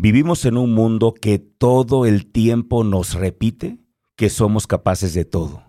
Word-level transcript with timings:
Vivimos 0.00 0.44
en 0.44 0.56
un 0.56 0.74
mundo 0.74 1.12
que 1.12 1.40
todo 1.40 2.06
el 2.06 2.30
tiempo 2.30 2.84
nos 2.84 3.14
repite 3.14 3.80
que 4.14 4.30
somos 4.30 4.68
capaces 4.68 5.12
de 5.12 5.24
todo, 5.24 5.64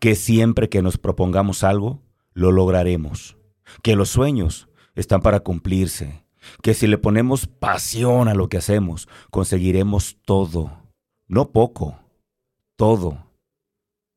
que 0.00 0.14
siempre 0.14 0.70
que 0.70 0.80
nos 0.80 0.96
propongamos 0.96 1.62
algo, 1.62 2.00
lo 2.32 2.50
lograremos, 2.50 3.36
que 3.82 3.94
los 3.94 4.08
sueños 4.08 4.70
están 4.94 5.20
para 5.20 5.40
cumplirse, 5.40 6.24
que 6.62 6.72
si 6.72 6.86
le 6.86 6.96
ponemos 6.96 7.46
pasión 7.46 8.28
a 8.28 8.34
lo 8.34 8.48
que 8.48 8.56
hacemos, 8.56 9.06
conseguiremos 9.30 10.16
todo, 10.24 10.72
no 11.28 11.50
poco, 11.50 11.98
todo. 12.76 13.26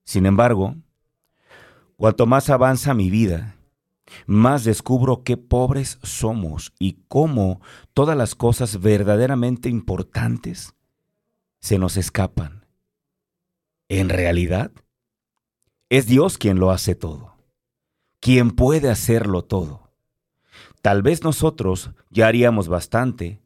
Sin 0.06 0.28
embargo, 0.28 0.76
cuanto 1.98 2.26
más 2.26 2.50
avanza 2.50 2.94
mi 2.94 3.10
vida, 3.10 3.58
más 4.28 4.64
descubro 4.64 5.24
qué 5.24 5.38
pobres 5.38 6.00
somos 6.04 6.74
y 6.80 7.00
cómo 7.08 7.62
todas 7.94 8.18
las 8.18 8.36
cosas 8.36 8.82
verdaderamente 8.82 9.70
importantes 9.70 10.74
se 11.60 11.78
nos 11.78 11.98
escapan. 11.98 12.65
En 13.89 14.10
realidad, 14.10 14.71
es 15.89 16.07
Dios 16.07 16.38
quien 16.38 16.60
lo 16.60 16.71
hace 16.71 16.96
todo, 16.96 17.36
quien 18.20 18.52
puede 18.52 18.89
hacerlo 18.89 19.43
todo. 19.43 19.92
Tal 20.82 21.01
vez 21.01 21.24
nosotros 21.24 21.92
ya 22.10 22.28
haríamos 22.28 22.68
bastante 22.68 23.42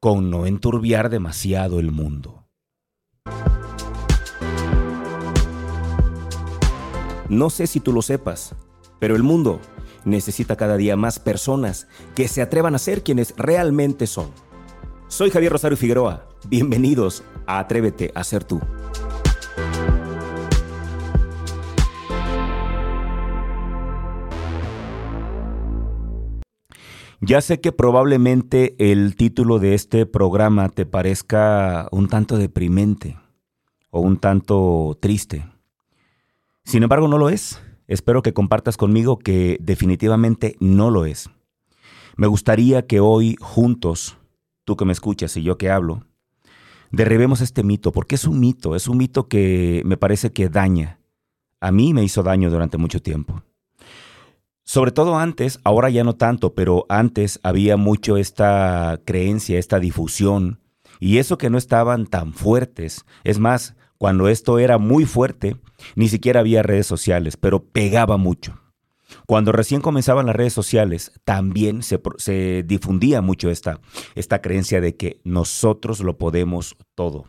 con 0.00 0.30
no 0.30 0.46
enturbiar 0.46 1.10
demasiado 1.10 1.80
el 1.80 1.90
mundo. 1.90 2.46
No 7.28 7.50
sé 7.50 7.66
si 7.66 7.80
tú 7.80 7.92
lo 7.92 8.02
sepas, 8.02 8.54
pero 9.00 9.16
el 9.16 9.22
mundo 9.22 9.60
necesita 10.04 10.56
cada 10.56 10.76
día 10.76 10.96
más 10.96 11.18
personas 11.18 11.86
que 12.14 12.28
se 12.28 12.42
atrevan 12.42 12.74
a 12.74 12.78
ser 12.78 13.02
quienes 13.02 13.34
realmente 13.36 14.06
son. 14.06 14.30
Soy 15.08 15.30
Javier 15.30 15.52
Rosario 15.52 15.76
Figueroa. 15.76 16.28
Bienvenidos 16.48 17.22
a 17.46 17.58
Atrévete 17.58 18.10
a 18.14 18.24
ser 18.24 18.44
tú. 18.44 18.60
Ya 27.26 27.40
sé 27.40 27.58
que 27.58 27.72
probablemente 27.72 28.74
el 28.78 29.16
título 29.16 29.58
de 29.58 29.74
este 29.74 30.04
programa 30.04 30.68
te 30.68 30.84
parezca 30.84 31.88
un 31.90 32.08
tanto 32.08 32.36
deprimente 32.36 33.16
o 33.88 34.00
un 34.00 34.18
tanto 34.18 34.98
triste. 35.00 35.46
Sin 36.64 36.82
embargo, 36.82 37.08
no 37.08 37.16
lo 37.16 37.30
es. 37.30 37.62
Espero 37.86 38.22
que 38.22 38.32
compartas 38.32 38.76
conmigo 38.76 39.18
que 39.18 39.58
definitivamente 39.60 40.56
no 40.60 40.90
lo 40.90 41.04
es. 41.04 41.30
Me 42.16 42.26
gustaría 42.26 42.86
que 42.86 43.00
hoy 43.00 43.36
juntos, 43.40 44.16
tú 44.64 44.76
que 44.76 44.84
me 44.84 44.92
escuchas 44.92 45.36
y 45.36 45.42
yo 45.42 45.58
que 45.58 45.70
hablo, 45.70 46.04
derribemos 46.90 47.40
este 47.40 47.62
mito, 47.62 47.92
porque 47.92 48.14
es 48.14 48.24
un 48.24 48.40
mito, 48.40 48.74
es 48.74 48.88
un 48.88 48.98
mito 48.98 49.28
que 49.28 49.82
me 49.84 49.96
parece 49.96 50.32
que 50.32 50.48
daña. 50.48 51.00
A 51.60 51.72
mí 51.72 51.92
me 51.92 52.04
hizo 52.04 52.22
daño 52.22 52.50
durante 52.50 52.78
mucho 52.78 53.02
tiempo. 53.02 53.42
Sobre 54.62 54.92
todo 54.92 55.18
antes, 55.18 55.60
ahora 55.62 55.90
ya 55.90 56.04
no 56.04 56.14
tanto, 56.14 56.54
pero 56.54 56.86
antes 56.88 57.38
había 57.42 57.76
mucho 57.76 58.16
esta 58.16 58.98
creencia, 59.04 59.58
esta 59.58 59.78
difusión, 59.78 60.60
y 61.00 61.18
eso 61.18 61.36
que 61.36 61.50
no 61.50 61.58
estaban 61.58 62.06
tan 62.06 62.32
fuertes. 62.32 63.04
Es 63.24 63.38
más, 63.38 63.74
cuando 63.98 64.28
esto 64.28 64.58
era 64.58 64.78
muy 64.78 65.04
fuerte, 65.04 65.56
ni 65.94 66.08
siquiera 66.08 66.40
había 66.40 66.62
redes 66.62 66.86
sociales, 66.86 67.36
pero 67.36 67.64
pegaba 67.64 68.16
mucho. 68.16 68.60
Cuando 69.26 69.52
recién 69.52 69.80
comenzaban 69.80 70.26
las 70.26 70.36
redes 70.36 70.52
sociales, 70.52 71.12
también 71.24 71.82
se, 71.82 72.62
difundía 72.66 73.20
mucho 73.20 73.50
esta, 73.50 73.80
esta 74.14 74.40
creencia 74.40 74.80
de 74.80 74.96
que 74.96 75.20
nosotros 75.24 76.00
lo 76.00 76.18
podemos 76.18 76.76
todo. 76.94 77.26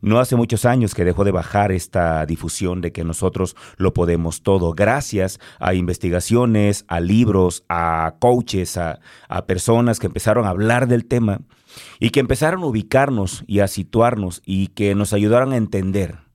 No 0.00 0.20
hace 0.20 0.36
muchos 0.36 0.64
años 0.64 0.94
que 0.94 1.04
dejó 1.04 1.24
de 1.24 1.32
bajar 1.32 1.72
esta 1.72 2.24
difusión 2.24 2.80
de 2.80 2.92
que 2.92 3.02
nosotros 3.02 3.56
lo 3.78 3.92
podemos 3.92 4.42
todo, 4.42 4.72
gracias 4.72 5.40
a 5.58 5.74
investigaciones, 5.74 6.84
a 6.86 7.00
libros, 7.00 7.64
a 7.68 8.14
coaches, 8.20 8.76
a, 8.76 9.00
a, 9.28 9.46
personas 9.46 9.98
que 9.98 10.06
empezaron 10.06 10.46
a 10.46 10.50
hablar 10.50 10.86
del 10.86 11.04
tema 11.04 11.40
y 11.98 12.10
que 12.10 12.20
empezaron 12.20 12.62
a 12.62 12.66
ubicarnos 12.66 13.42
y 13.48 13.58
a 13.58 13.66
situarnos 13.66 14.40
y 14.46 14.68
que 14.68 14.94
nos 14.94 15.12
ayudaron 15.12 15.52
a 15.52 15.56
entender 15.56 16.27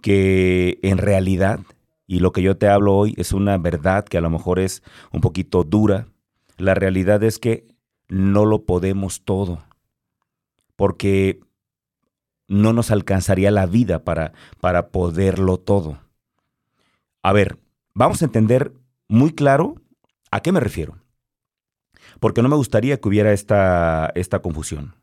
que 0.00 0.78
en 0.82 0.98
realidad, 0.98 1.60
y 2.06 2.20
lo 2.20 2.32
que 2.32 2.42
yo 2.42 2.56
te 2.56 2.68
hablo 2.68 2.96
hoy 2.96 3.14
es 3.16 3.32
una 3.32 3.56
verdad 3.58 4.04
que 4.04 4.18
a 4.18 4.20
lo 4.20 4.30
mejor 4.30 4.58
es 4.58 4.82
un 5.12 5.20
poquito 5.20 5.64
dura, 5.64 6.08
la 6.56 6.74
realidad 6.74 7.22
es 7.22 7.38
que 7.38 7.66
no 8.08 8.44
lo 8.44 8.64
podemos 8.64 9.22
todo, 9.24 9.62
porque 10.76 11.40
no 12.48 12.72
nos 12.72 12.90
alcanzaría 12.90 13.50
la 13.50 13.66
vida 13.66 14.04
para, 14.04 14.32
para 14.60 14.88
poderlo 14.88 15.58
todo. 15.58 15.98
A 17.22 17.32
ver, 17.32 17.58
vamos 17.94 18.22
a 18.22 18.24
entender 18.24 18.72
muy 19.08 19.32
claro 19.32 19.76
a 20.30 20.40
qué 20.40 20.52
me 20.52 20.60
refiero, 20.60 20.96
porque 22.18 22.42
no 22.42 22.48
me 22.48 22.56
gustaría 22.56 23.00
que 23.00 23.08
hubiera 23.08 23.32
esta, 23.32 24.10
esta 24.14 24.40
confusión. 24.40 24.94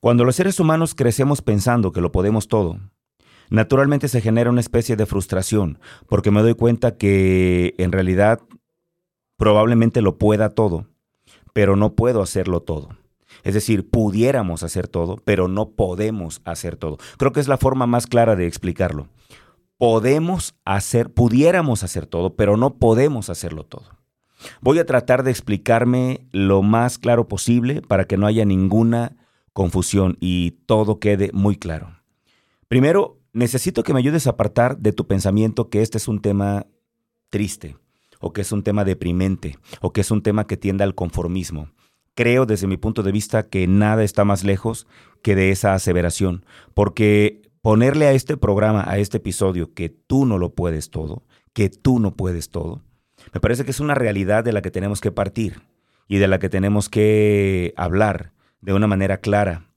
Cuando 0.00 0.24
los 0.24 0.36
seres 0.36 0.60
humanos 0.60 0.94
crecemos 0.94 1.42
pensando 1.42 1.92
que 1.92 2.00
lo 2.00 2.12
podemos 2.12 2.48
todo, 2.48 2.78
naturalmente 3.50 4.08
se 4.08 4.20
genera 4.20 4.50
una 4.50 4.60
especie 4.60 4.96
de 4.96 5.06
frustración, 5.06 5.78
porque 6.08 6.30
me 6.30 6.42
doy 6.42 6.54
cuenta 6.54 6.96
que 6.96 7.74
en 7.78 7.92
realidad 7.92 8.40
probablemente 9.36 10.02
lo 10.02 10.18
pueda 10.18 10.50
todo, 10.50 10.86
pero 11.52 11.76
no 11.76 11.94
puedo 11.94 12.22
hacerlo 12.22 12.60
todo. 12.60 12.90
Es 13.44 13.54
decir, 13.54 13.88
pudiéramos 13.88 14.62
hacer 14.62 14.88
todo, 14.88 15.16
pero 15.24 15.48
no 15.48 15.70
podemos 15.70 16.40
hacer 16.44 16.76
todo. 16.76 16.98
Creo 17.18 17.32
que 17.32 17.40
es 17.40 17.48
la 17.48 17.58
forma 17.58 17.86
más 17.86 18.06
clara 18.06 18.34
de 18.34 18.46
explicarlo. 18.46 19.08
Podemos 19.78 20.54
hacer, 20.64 21.12
pudiéramos 21.12 21.82
hacer 21.82 22.06
todo, 22.06 22.34
pero 22.34 22.56
no 22.56 22.74
podemos 22.78 23.28
hacerlo 23.28 23.64
todo. 23.64 23.96
Voy 24.60 24.78
a 24.78 24.86
tratar 24.86 25.22
de 25.22 25.30
explicarme 25.30 26.26
lo 26.32 26.62
más 26.62 26.98
claro 26.98 27.28
posible 27.28 27.82
para 27.82 28.06
que 28.06 28.16
no 28.16 28.26
haya 28.26 28.44
ninguna 28.44 29.16
confusión 29.52 30.16
y 30.20 30.52
todo 30.66 30.98
quede 30.98 31.30
muy 31.32 31.56
claro. 31.56 32.00
Primero, 32.68 33.18
necesito 33.36 33.82
que 33.82 33.92
me 33.92 33.98
ayudes 33.98 34.26
a 34.26 34.30
apartar 34.30 34.78
de 34.78 34.92
tu 34.92 35.06
pensamiento 35.06 35.68
que 35.68 35.82
este 35.82 35.98
es 35.98 36.08
un 36.08 36.20
tema 36.20 36.66
triste, 37.28 37.76
o 38.18 38.32
que 38.32 38.40
es 38.40 38.50
un 38.50 38.62
tema 38.62 38.84
deprimente, 38.84 39.58
o 39.82 39.92
que 39.92 40.00
es 40.00 40.10
un 40.10 40.22
tema 40.22 40.46
que 40.46 40.56
tiende 40.56 40.84
al 40.84 40.94
conformismo. 40.94 41.68
Creo 42.14 42.46
desde 42.46 42.66
mi 42.66 42.78
punto 42.78 43.02
de 43.02 43.12
vista 43.12 43.42
que 43.42 43.66
nada 43.66 44.04
está 44.04 44.24
más 44.24 44.42
lejos 44.42 44.86
que 45.22 45.34
de 45.34 45.50
esa 45.50 45.74
aseveración, 45.74 46.46
porque 46.72 47.42
ponerle 47.60 48.06
a 48.06 48.12
este 48.12 48.38
programa, 48.38 48.84
a 48.88 48.96
este 48.96 49.18
episodio, 49.18 49.74
que 49.74 49.90
tú 49.90 50.24
no 50.24 50.38
lo 50.38 50.54
puedes 50.54 50.88
todo, 50.88 51.22
que 51.52 51.68
tú 51.68 52.00
no 52.00 52.16
puedes 52.16 52.48
todo, 52.48 52.82
me 53.34 53.40
parece 53.40 53.66
que 53.66 53.70
es 53.70 53.80
una 53.80 53.94
realidad 53.94 54.44
de 54.44 54.52
la 54.52 54.62
que 54.62 54.70
tenemos 54.70 55.02
que 55.02 55.12
partir 55.12 55.60
y 56.08 56.16
de 56.16 56.28
la 56.28 56.38
que 56.38 56.48
tenemos 56.48 56.88
que 56.88 57.74
hablar 57.76 58.32
de 58.62 58.72
una 58.72 58.86
manera 58.86 59.18
clara. 59.18 59.68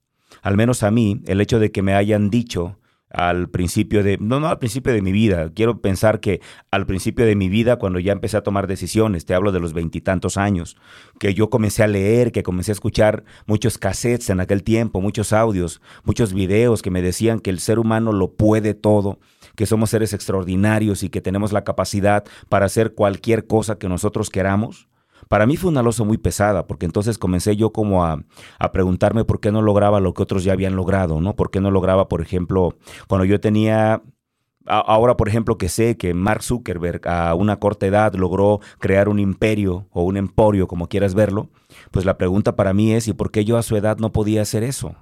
Al 0.41 0.55
menos 0.55 0.83
a 0.83 0.91
mí, 0.91 1.21
el 1.25 1.41
hecho 1.41 1.59
de 1.59 1.71
que 1.71 1.81
me 1.81 1.93
hayan 1.93 2.29
dicho 2.29 2.78
al 3.09 3.49
principio 3.49 4.03
de, 4.03 4.17
no, 4.19 4.39
no 4.39 4.47
al 4.47 4.59
principio 4.59 4.93
de 4.93 5.01
mi 5.01 5.11
vida, 5.11 5.51
quiero 5.53 5.81
pensar 5.81 6.19
que 6.19 6.41
al 6.71 6.85
principio 6.85 7.25
de 7.25 7.35
mi 7.35 7.49
vida, 7.49 7.77
cuando 7.77 7.99
ya 7.99 8.11
empecé 8.11 8.37
a 8.37 8.43
tomar 8.43 8.67
decisiones, 8.67 9.25
te 9.25 9.33
hablo 9.33 9.51
de 9.51 9.59
los 9.59 9.73
veintitantos 9.73 10.37
años, 10.37 10.77
que 11.19 11.33
yo 11.33 11.49
comencé 11.49 11.83
a 11.83 11.87
leer, 11.87 12.31
que 12.31 12.43
comencé 12.43 12.71
a 12.71 12.73
escuchar 12.73 13.23
muchos 13.47 13.77
cassettes 13.77 14.29
en 14.29 14.39
aquel 14.39 14.63
tiempo, 14.63 15.01
muchos 15.01 15.33
audios, 15.33 15.81
muchos 16.03 16.33
videos 16.33 16.81
que 16.81 16.91
me 16.91 17.01
decían 17.01 17.39
que 17.39 17.49
el 17.49 17.59
ser 17.59 17.79
humano 17.79 18.11
lo 18.11 18.33
puede 18.33 18.73
todo, 18.73 19.19
que 19.55 19.65
somos 19.65 19.89
seres 19.89 20.13
extraordinarios 20.13 21.03
y 21.03 21.09
que 21.09 21.21
tenemos 21.21 21.51
la 21.51 21.63
capacidad 21.63 22.23
para 22.49 22.65
hacer 22.65 22.93
cualquier 22.93 23.47
cosa 23.47 23.77
que 23.77 23.89
nosotros 23.89 24.29
queramos 24.29 24.88
para 25.29 25.45
mí 25.45 25.56
fue 25.56 25.69
una 25.69 25.84
losa 25.84 26.03
muy 26.03 26.17
pesada, 26.17 26.66
porque 26.67 26.88
entonces 26.88 27.17
comencé 27.17 27.56
yo 27.56 27.72
como 27.72 28.03
a, 28.03 28.25
preguntarme 28.73 29.23
por 29.23 29.40
qué 29.40 29.51
no 29.51 29.62
lograba 29.62 30.00
lo 30.00 30.13
que 30.13 30.23
otros 30.23 30.44
ya 30.44 30.53
habían 30.53 30.75
logrado, 30.75 31.21
¿no? 31.21 31.36
¿Por 31.36 31.51
qué 31.51 31.62
no 31.62 31.71
lograba, 31.71 32.09
por 32.09 32.21
ejemplo, 32.21 32.75
cuando 33.07 33.24
yo 33.25 33.39
tenía 33.39 34.01
Ahora, 34.65 35.18
por 35.18 35.27
ejemplo, 35.27 35.57
que 35.57 35.68
sé 35.68 35.98
que 35.98 36.13
Mark 36.13 36.44
Zuckerberg 36.44 37.07
a 37.07 37.33
una 37.33 37.57
corta 37.57 37.88
edad 37.88 38.13
logró 38.13 38.59
crear 38.77 39.09
un 39.09 39.18
imperio 39.18 39.88
o 39.92 40.03
un 40.03 40.15
emporio, 40.15 40.68
como 40.68 40.88
quieras 40.88 41.15
verlo, 41.15 41.50
pues 41.89 42.06
la 42.06 42.19
pregunta 42.19 42.56
para 42.56 42.71
mí 42.71 42.94
es, 42.94 43.07
¿y 43.07 43.13
por 43.13 43.31
qué 43.31 43.45
yo 43.45 43.57
a 43.57 43.63
su 43.63 43.75
edad 43.77 43.98
no 43.98 44.12
podía 44.12 44.44
hacer 44.44 44.62
eso? 44.62 44.95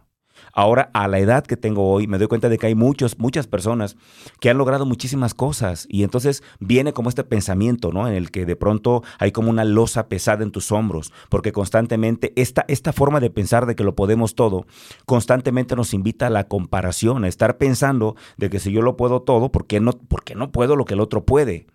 Ahora, 0.54 0.90
a 0.94 1.08
la 1.08 1.20
edad 1.20 1.46
que 1.46 1.58
tengo 1.58 1.90
hoy, 1.92 2.08
me 2.08 2.18
doy 2.18 2.28
cuenta 2.28 2.50
de 2.50 2.58
que 2.58 2.68
hay 2.68 2.76
muchos, 2.76 3.20
muchas 3.20 3.48
personas 3.48 3.96
que 4.40 4.50
han 4.50 4.58
logrado 4.58 4.86
muchísimas 4.86 5.34
cosas 5.34 5.86
y 5.90 6.04
entonces 6.04 6.44
viene 6.60 6.94
como 6.94 7.10
este 7.10 7.24
pensamiento, 7.24 7.92
¿no? 7.92 8.08
En 8.08 8.16
el 8.16 8.32
que 8.32 8.46
de 8.46 8.56
pronto 8.56 9.04
hay 9.20 9.32
como 9.32 9.50
una 9.50 9.64
losa 9.64 10.08
pesada 10.08 10.44
en 10.44 10.52
tus 10.52 10.72
hombros, 10.72 11.14
porque 11.30 11.52
constantemente 11.52 12.34
esta, 12.36 12.66
esta 12.68 12.94
forma 12.94 13.20
de 13.20 13.30
pensar 13.30 13.66
de 13.66 13.76
que 13.76 13.84
lo 13.84 13.96
podemos 13.96 14.36
todo, 14.36 14.66
constantemente 15.06 15.76
nos 15.76 15.94
invita 15.94 16.28
a 16.28 16.32
la 16.32 16.48
comparación, 16.48 17.24
a 17.24 17.28
estar 17.28 17.58
pensando 17.58 18.16
de 18.38 18.50
que 18.50 18.60
si 18.60 18.72
yo 18.72 18.82
lo 18.82 18.98
puedo 18.98 19.22
todo, 19.22 19.52
¿por 19.52 19.68
qué 19.68 19.80
no, 19.80 19.94
por 19.94 20.24
qué 20.24 20.36
no 20.36 20.52
puedo 20.52 20.76
lo 20.76 20.86
que 20.86 20.96
el 20.96 21.02
otro 21.02 21.26
puede? 21.26 21.68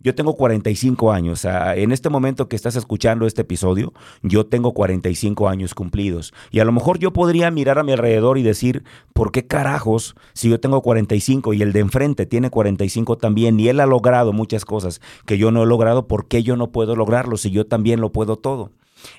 Yo 0.00 0.14
tengo 0.14 0.34
45 0.36 1.10
años. 1.10 1.44
en 1.44 1.90
este 1.90 2.08
momento 2.08 2.48
que 2.48 2.54
estás 2.54 2.76
escuchando 2.76 3.26
este 3.26 3.42
episodio, 3.42 3.92
yo 4.22 4.46
tengo 4.46 4.72
45 4.72 5.48
años 5.48 5.74
cumplidos. 5.74 6.32
Y 6.52 6.60
a 6.60 6.64
lo 6.64 6.70
mejor 6.70 7.00
yo 7.00 7.12
podría 7.12 7.50
mirar 7.50 7.80
a 7.80 7.82
mi 7.82 7.90
alrededor 7.90 8.38
y 8.38 8.44
decir, 8.44 8.84
¿por 9.12 9.32
qué 9.32 9.48
carajos 9.48 10.14
si 10.34 10.50
yo 10.50 10.60
tengo 10.60 10.82
45 10.82 11.52
y 11.52 11.62
el 11.62 11.72
de 11.72 11.80
enfrente 11.80 12.26
tiene 12.26 12.48
45 12.48 13.18
también 13.18 13.58
y 13.58 13.66
él 13.66 13.80
ha 13.80 13.86
logrado 13.86 14.32
muchas 14.32 14.64
cosas 14.64 15.00
que 15.26 15.36
yo 15.36 15.50
no 15.50 15.64
he 15.64 15.66
logrado, 15.66 16.06
¿por 16.06 16.28
qué 16.28 16.44
yo 16.44 16.56
no 16.56 16.70
puedo 16.70 16.94
lograrlo 16.94 17.36
si 17.36 17.50
yo 17.50 17.66
también 17.66 18.00
lo 18.00 18.12
puedo 18.12 18.36
todo? 18.36 18.70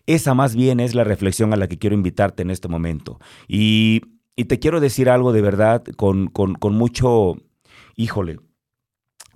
Esa 0.06 0.34
más 0.34 0.56
bien 0.56 0.80
es 0.80 0.96
la 0.96 1.04
reflexión 1.04 1.52
a 1.52 1.58
la 1.58 1.68
que 1.68 1.78
quiero 1.78 1.94
invitarte 1.94 2.42
en 2.42 2.52
este 2.52 2.70
momento. 2.70 3.20
Y, 3.50 4.02
te 4.48 4.60
quiero 4.60 4.80
decir 4.80 5.10
algo 5.10 5.34
de 5.34 5.42
verdad 5.42 5.84
con, 5.98 6.28
con 6.28 6.74
mucho, 6.74 7.36
híjole, 7.98 8.38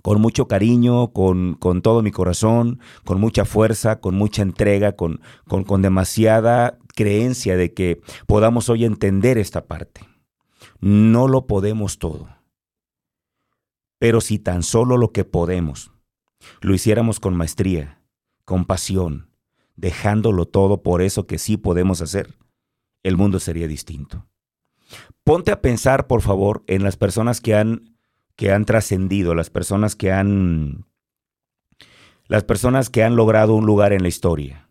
con 0.04 0.20
mucho 0.20 0.46
cariño, 0.48 1.14
con, 1.14 1.54
con, 1.54 1.80
todo 1.80 2.02
mi 2.02 2.10
corazón, 2.10 2.78
con 3.06 3.18
mucha 3.18 3.46
fuerza, 3.46 4.00
con 4.00 4.14
mucha 4.16 4.42
entrega, 4.42 4.92
con, 4.92 5.22
con, 5.48 5.64
con 5.64 5.80
demasiada 5.80 6.76
creencia 6.94 7.56
de 7.56 7.72
que 7.72 8.02
podamos 8.26 8.68
hoy 8.68 8.84
entender 8.84 9.38
esta 9.38 9.64
parte. 9.64 10.02
No 10.78 11.26
lo 11.26 11.46
podemos 11.46 11.98
todo. 11.98 12.28
Pero 13.98 14.20
si 14.20 14.38
tan 14.38 14.62
solo 14.62 14.98
lo 14.98 15.10
que 15.10 15.24
podemos 15.24 15.90
lo 16.60 16.74
hiciéramos 16.74 17.18
con 17.18 17.34
maestría, 17.34 18.02
con 18.44 18.66
pasión, 18.66 19.30
dejándolo 19.74 20.44
todo 20.44 20.82
por 20.82 21.00
eso 21.00 21.26
que 21.26 21.38
sí 21.38 21.56
podemos 21.56 22.02
hacer, 22.02 22.34
el 23.04 23.16
mundo 23.16 23.40
sería 23.40 23.66
distinto. 23.68 24.26
Ponte 25.24 25.50
a 25.50 25.62
pensar, 25.62 26.06
por 26.06 26.20
favor, 26.20 26.62
en 26.66 26.82
las 26.82 26.98
personas 26.98 27.40
que 27.40 27.54
han 27.54 27.93
que 28.36 28.52
han 28.52 28.64
trascendido, 28.64 29.34
las 29.34 29.50
personas 29.50 29.96
que 29.96 30.12
han 30.12 30.86
las 32.26 32.44
personas 32.44 32.90
que 32.90 33.04
han 33.04 33.16
logrado 33.16 33.54
un 33.54 33.66
lugar 33.66 33.92
en 33.92 34.02
la 34.02 34.08
historia. 34.08 34.68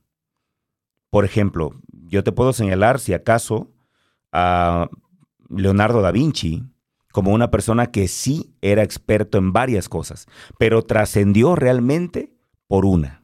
Por 1.10 1.26
ejemplo, 1.26 1.76
yo 1.92 2.24
te 2.24 2.32
puedo 2.32 2.52
señalar, 2.54 3.00
si 3.00 3.14
acaso, 3.14 3.72
a 4.32 4.90
Leonardo 5.50 6.02
da 6.02 6.12
Vinci 6.12 6.64
como 7.12 7.32
una 7.32 7.52
persona 7.52 7.92
que 7.92 8.08
sí 8.08 8.56
era 8.62 8.82
experto 8.82 9.38
en 9.38 9.54
varias 9.54 9.88
cosas, 9.88 10.28
pero 10.58 10.82
trascendió 10.82 11.56
realmente 11.56 12.34
por 12.68 12.86
una. 12.86 13.23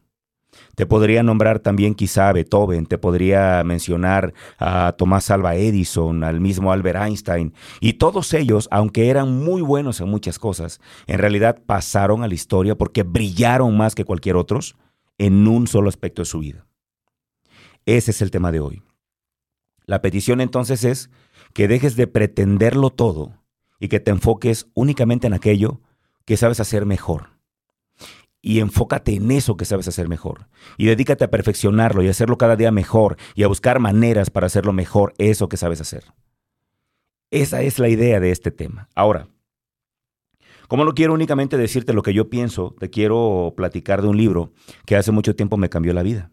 Te 0.80 0.86
podría 0.86 1.24
nombrar 1.24 1.60
también 1.60 1.94
quizá 1.94 2.30
a 2.30 2.32
Beethoven, 2.32 2.86
te 2.86 2.98
podría 2.98 3.62
mencionar 3.66 4.34
a 4.58 4.94
Tomás 4.94 5.30
Alva 5.30 5.58
Edison, 5.58 6.24
al 6.24 6.40
mismo 6.40 6.72
Albert 6.72 7.02
Einstein, 7.02 7.54
y 7.82 7.96
todos 7.96 8.34
ellos, 8.34 8.70
aunque 8.72 9.10
eran 9.10 9.44
muy 9.44 9.62
buenos 9.62 10.00
en 10.00 10.08
muchas 10.08 10.40
cosas, 10.40 10.80
en 11.06 11.20
realidad 11.20 11.62
pasaron 11.66 12.24
a 12.24 12.30
la 12.30 12.34
historia 12.34 12.78
porque 12.78 13.04
brillaron 13.04 13.76
más 13.76 13.94
que 13.94 14.06
cualquier 14.06 14.38
otros 14.38 14.78
en 15.18 15.50
un 15.50 15.68
solo 15.68 15.90
aspecto 15.90 16.22
de 16.22 16.28
su 16.28 16.40
vida. 16.40 16.66
Ese 17.86 18.12
es 18.12 18.22
el 18.22 18.32
tema 18.32 18.54
de 18.54 18.62
hoy. 18.62 18.82
La 19.86 20.02
petición 20.02 20.40
entonces 20.40 20.86
es 20.86 21.10
que 21.52 21.68
dejes 21.68 21.98
de 21.98 22.08
pretenderlo 22.08 22.90
todo 22.90 23.34
y 23.82 23.90
que 23.90 24.00
te 24.00 24.12
enfoques 24.12 24.70
únicamente 24.76 25.28
en 25.28 25.34
aquello 25.34 25.82
que 26.24 26.38
sabes 26.38 26.62
hacer 26.62 26.86
mejor 26.86 27.39
y 28.42 28.60
enfócate 28.60 29.16
en 29.16 29.32
eso 29.32 29.58
que 29.58 29.66
sabes 29.66 29.88
hacer 29.88 30.08
mejor. 30.08 30.48
Y 30.78 30.86
dedícate 30.86 31.26
a 31.26 31.32
perfeccionarlo 31.32 32.04
y 32.04 32.08
hacerlo 32.08 32.38
cada 32.38 32.56
día 32.56 32.72
mejor 32.72 33.18
y 33.36 33.44
a 33.44 33.48
buscar 33.48 33.80
maneras 33.80 34.30
para 34.30 34.48
hacerlo 34.48 34.74
mejor, 34.74 35.14
eso 35.18 35.50
que 35.50 35.58
sabes 35.58 35.82
hacer. 35.82 36.06
Esa 37.32 37.62
es 37.62 37.80
la 37.80 37.90
idea 37.90 38.20
de 38.20 38.32
este 38.32 38.52
tema. 38.52 38.90
Ahora, 38.96 39.28
como 40.68 40.86
no 40.86 40.94
quiero 40.94 41.14
únicamente 41.14 41.58
decirte 41.58 41.94
lo 41.94 42.04
que 42.04 42.14
yo 42.14 42.30
pienso, 42.30 42.76
te 42.80 42.90
quiero 42.90 43.54
platicar 43.58 44.02
de 44.02 44.08
un 44.08 44.18
libro 44.18 44.54
que 44.86 44.96
hace 44.96 45.12
mucho 45.12 45.36
tiempo 45.36 45.58
me 45.58 45.70
cambió 45.70 45.94
la 45.94 46.04
vida. 46.04 46.32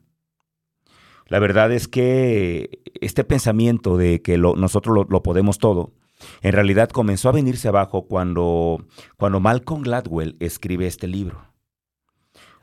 La 1.29 1.38
verdad 1.38 1.73
es 1.73 1.88
que 1.88 2.82
este 3.00 3.25
pensamiento 3.25 3.97
de 3.97 4.23
que 4.23 4.38
nosotros 4.38 5.06
lo, 5.09 5.23
podemos 5.23 5.59
todo, 5.59 5.93
en 6.41 6.52
realidad 6.52 6.88
comenzó 6.91 7.29
a 7.29 7.32
venirse 7.32 7.69
abajo 7.69 8.06
cuando, 8.06 8.87
cuando 9.17 9.41
Malcolm 9.41 9.82
Gladwell 9.82 10.37
escribe 10.38 10.87
este 10.87 11.09
libro. 11.09 11.56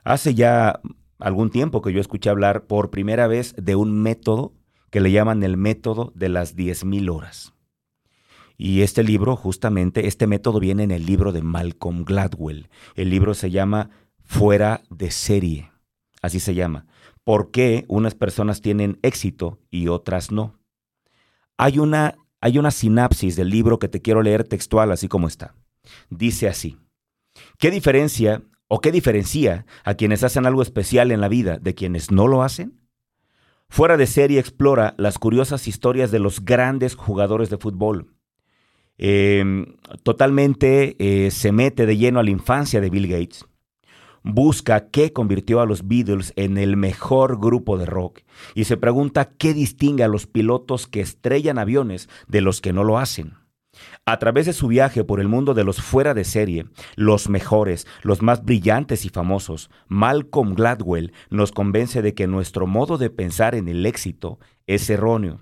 Hace 0.03 0.35
ya 0.35 0.81
algún 1.19 1.49
tiempo 1.49 1.81
que 1.81 1.93
yo 1.93 2.01
escuché 2.01 2.29
hablar 2.29 2.65
por 2.65 2.89
primera 2.89 3.27
vez 3.27 3.55
de 3.57 3.75
un 3.75 4.01
método 4.01 4.53
que 4.89 4.99
le 4.99 5.11
llaman 5.11 5.41
el 5.43 5.57
método 5.57 6.11
de 6.15 6.29
las 6.29 6.55
10.000 6.55 7.09
horas. 7.09 7.53
Y 8.57 8.81
este 8.81 9.03
libro, 9.03 9.35
justamente, 9.35 10.07
este 10.07 10.27
método 10.27 10.59
viene 10.59 10.83
en 10.83 10.91
el 10.91 11.05
libro 11.05 11.31
de 11.31 11.41
Malcolm 11.41 12.03
Gladwell. 12.03 12.69
El 12.95 13.09
libro 13.09 13.33
se 13.33 13.49
llama 13.49 13.89
Fuera 14.21 14.83
de 14.89 15.09
serie. 15.09 15.71
Así 16.21 16.39
se 16.39 16.53
llama. 16.53 16.85
¿Por 17.23 17.51
qué 17.51 17.85
unas 17.87 18.15
personas 18.15 18.61
tienen 18.61 18.99
éxito 19.01 19.59
y 19.71 19.87
otras 19.87 20.31
no? 20.31 20.59
Hay 21.57 21.79
una, 21.79 22.15
hay 22.41 22.57
una 22.57 22.71
sinapsis 22.71 23.35
del 23.35 23.49
libro 23.49 23.79
que 23.79 23.87
te 23.87 24.01
quiero 24.01 24.21
leer 24.21 24.43
textual 24.43 24.91
así 24.91 25.07
como 25.07 25.27
está. 25.27 25.55
Dice 26.09 26.47
así. 26.47 26.77
¿Qué 27.57 27.71
diferencia 27.71 28.43
¿O 28.67 28.81
qué 28.81 28.91
diferencia 28.91 29.65
a 29.83 29.95
quienes 29.95 30.23
hacen 30.23 30.45
algo 30.45 30.61
especial 30.61 31.11
en 31.11 31.21
la 31.21 31.27
vida 31.27 31.57
de 31.59 31.75
quienes 31.75 32.11
no 32.11 32.27
lo 32.27 32.43
hacen? 32.43 32.79
Fuera 33.69 33.97
de 33.97 34.07
serie 34.07 34.39
explora 34.39 34.93
las 34.97 35.17
curiosas 35.17 35.67
historias 35.67 36.11
de 36.11 36.19
los 36.19 36.45
grandes 36.45 36.95
jugadores 36.95 37.49
de 37.49 37.57
fútbol. 37.57 38.13
Em, 38.97 39.65
totalmente 40.03 40.95
eh, 40.99 41.31
se 41.31 41.51
mete 41.51 41.85
de 41.85 41.97
lleno 41.97 42.19
a 42.19 42.23
la 42.23 42.29
infancia 42.29 42.79
de 42.81 42.89
Bill 42.89 43.07
Gates. 43.07 43.45
Busca 44.23 44.89
qué 44.89 45.11
convirtió 45.11 45.59
a 45.59 45.65
los 45.65 45.87
Beatles 45.87 46.31
en 46.35 46.57
el 46.57 46.77
mejor 46.77 47.39
grupo 47.39 47.77
de 47.77 47.85
rock 47.85 48.21
y 48.55 48.63
se 48.63 48.77
pregunta 48.77 49.33
qué 49.37 49.53
distingue 49.53 50.03
a 50.03 50.07
los 50.07 50.27
pilotos 50.27 50.87
que 50.87 51.01
estrellan 51.01 51.57
aviones 51.57 52.07
de 52.27 52.41
los 52.41 52.61
que 52.61 52.71
no 52.71 52.83
lo 52.83 52.99
hacen. 52.99 53.42
A 54.05 54.19
través 54.19 54.45
de 54.45 54.53
su 54.53 54.67
viaje 54.67 55.03
por 55.03 55.19
el 55.19 55.27
mundo 55.27 55.53
de 55.53 55.63
los 55.63 55.81
fuera 55.81 56.13
de 56.13 56.23
serie, 56.23 56.65
los 56.95 57.29
mejores, 57.29 57.87
los 58.01 58.21
más 58.21 58.43
brillantes 58.43 59.05
y 59.05 59.09
famosos, 59.09 59.69
Malcolm 59.87 60.55
Gladwell 60.55 61.13
nos 61.29 61.51
convence 61.51 62.01
de 62.01 62.13
que 62.13 62.27
nuestro 62.27 62.67
modo 62.67 62.97
de 62.97 63.09
pensar 63.09 63.55
en 63.55 63.67
el 63.67 63.85
éxito 63.85 64.39
es 64.67 64.89
erróneo. 64.89 65.39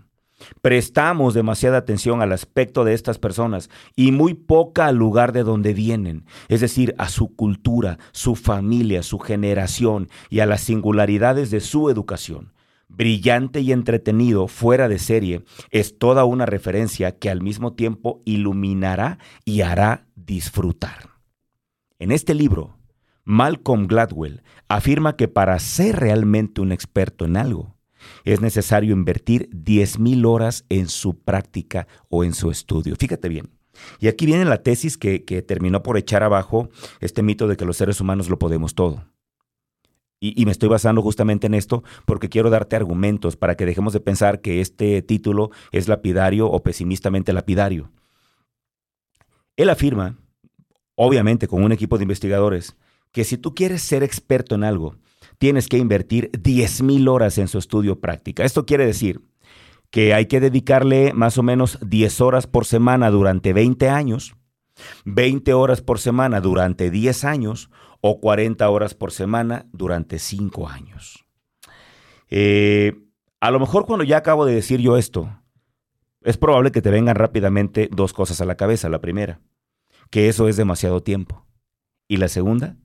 Prestamos 0.61 1.33
demasiada 1.33 1.77
atención 1.77 2.21
al 2.21 2.31
aspecto 2.31 2.83
de 2.83 2.93
estas 2.93 3.19
personas 3.19 3.69
y 3.95 4.11
muy 4.11 4.33
poca 4.33 4.87
al 4.87 4.95
lugar 4.95 5.33
de 5.33 5.43
donde 5.43 5.73
vienen, 5.73 6.25
es 6.47 6.61
decir, 6.61 6.95
a 6.97 7.09
su 7.09 7.35
cultura, 7.35 7.99
su 8.11 8.35
familia, 8.35 9.03
su 9.03 9.19
generación 9.19 10.09
y 10.29 10.39
a 10.39 10.45
las 10.45 10.61
singularidades 10.61 11.51
de 11.51 11.59
su 11.59 11.89
educación 11.89 12.53
brillante 12.91 13.61
y 13.61 13.71
entretenido, 13.71 14.47
fuera 14.47 14.87
de 14.87 14.99
serie, 14.99 15.43
es 15.69 15.97
toda 15.97 16.25
una 16.25 16.45
referencia 16.45 17.17
que 17.17 17.29
al 17.29 17.41
mismo 17.41 17.73
tiempo 17.73 18.21
iluminará 18.25 19.17
y 19.45 19.61
hará 19.61 20.07
disfrutar. 20.15 21.09
En 21.99 22.11
este 22.11 22.33
libro, 22.33 22.77
Malcolm 23.23 23.87
Gladwell 23.87 24.43
afirma 24.67 25.15
que 25.15 25.27
para 25.27 25.57
ser 25.59 25.97
realmente 25.97 26.61
un 26.61 26.71
experto 26.71 27.25
en 27.25 27.37
algo, 27.37 27.77
es 28.23 28.41
necesario 28.41 28.93
invertir 28.93 29.49
10.000 29.51 30.25
horas 30.25 30.65
en 30.69 30.87
su 30.87 31.19
práctica 31.19 31.87
o 32.09 32.23
en 32.23 32.33
su 32.33 32.49
estudio. 32.49 32.95
Fíjate 32.97 33.29
bien. 33.29 33.51
Y 33.99 34.07
aquí 34.07 34.25
viene 34.25 34.45
la 34.45 34.63
tesis 34.63 34.97
que, 34.97 35.23
que 35.23 35.41
terminó 35.41 35.81
por 35.81 35.97
echar 35.97 36.23
abajo 36.23 36.69
este 36.99 37.23
mito 37.23 37.47
de 37.47 37.57
que 37.57 37.65
los 37.65 37.77
seres 37.77 38.01
humanos 38.01 38.29
lo 38.29 38.37
podemos 38.37 38.75
todo. 38.75 39.10
Y, 40.23 40.45
me 40.45 40.51
estoy 40.51 40.69
basando 40.69 41.01
justamente 41.01 41.47
en 41.47 41.55
esto 41.55 41.83
porque 42.05 42.29
quiero 42.29 42.51
darte 42.51 42.75
argumentos 42.75 43.35
para 43.35 43.55
que 43.55 43.65
dejemos 43.65 43.91
de 43.91 44.01
pensar 44.01 44.39
que 44.39 44.61
este 44.61 45.01
título 45.01 45.49
es 45.71 45.87
lapidario 45.87 46.47
o 46.47 46.61
pesimistamente 46.61 47.33
lapidario. 47.33 47.89
Él 49.57 49.71
afirma, 49.71 50.19
obviamente 50.93 51.47
con 51.47 51.63
un 51.63 51.71
equipo 51.71 51.97
de 51.97 52.03
investigadores, 52.03 52.77
que 53.11 53.23
si 53.23 53.35
tú 53.37 53.55
quieres 53.55 53.81
ser 53.81 54.03
experto 54.03 54.53
en 54.53 54.63
algo, 54.63 54.95
tienes 55.39 55.67
que 55.67 55.79
invertir 55.79 56.29
10.000 56.33 57.09
horas 57.09 57.39
en 57.39 57.47
su 57.47 57.57
estudio 57.57 57.99
práctica. 57.99 58.45
Esto 58.45 58.67
quiere 58.67 58.85
decir 58.85 59.21
que 59.89 60.13
hay 60.13 60.27
que 60.27 60.39
dedicarle 60.39 61.13
más 61.13 61.39
o 61.39 61.43
menos 61.43 61.79
10 61.81 62.21
horas 62.21 62.45
por 62.45 62.67
semana 62.67 63.09
durante 63.09 63.53
20 63.53 63.89
años, 63.89 64.35
20 65.05 65.51
horas 65.55 65.81
por 65.81 65.97
semana 65.97 66.41
durante 66.41 66.91
10 66.91 67.23
años 67.25 67.71
o 68.01 68.19
40 68.19 68.67
horas 68.69 68.93
por 68.93 69.11
semana 69.11 69.67
durante 69.71 70.19
5 70.19 70.67
años. 70.67 71.25
Eh, 72.29 72.93
a 73.39 73.51
lo 73.51 73.59
mejor 73.59 73.85
cuando 73.85 74.03
ya 74.03 74.17
acabo 74.17 74.45
de 74.45 74.55
decir 74.55 74.79
yo 74.79 74.97
esto, 74.97 75.41
es 76.21 76.37
probable 76.37 76.71
que 76.71 76.81
te 76.81 76.91
vengan 76.91 77.15
rápidamente 77.15 77.89
dos 77.91 78.13
cosas 78.13 78.41
a 78.41 78.45
la 78.45 78.55
cabeza. 78.55 78.89
La 78.89 79.01
primera, 79.01 79.41
que 80.09 80.29
eso 80.29 80.47
es 80.47 80.57
demasiado 80.57 81.01
tiempo. 81.01 81.45
Y 82.07 82.17
la 82.17 82.27
segunda, 82.27 82.77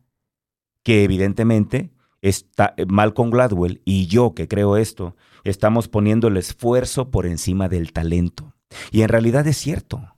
que 0.83 1.05
evidentemente 1.05 1.93
está 2.23 2.75
Malcolm 2.89 3.31
Gladwell 3.31 3.83
y 3.85 4.07
yo 4.07 4.35
que 4.35 4.49
creo 4.49 4.77
esto, 4.77 5.17
estamos 5.45 5.89
poniendo 5.89 6.29
el 6.29 6.37
esfuerzo 6.37 7.11
por 7.11 7.27
encima 7.27 7.69
del 7.69 7.93
talento. 7.93 8.55
Y 8.91 9.03
en 9.03 9.09
realidad 9.09 9.47
es 9.47 9.57
cierto. 9.57 10.16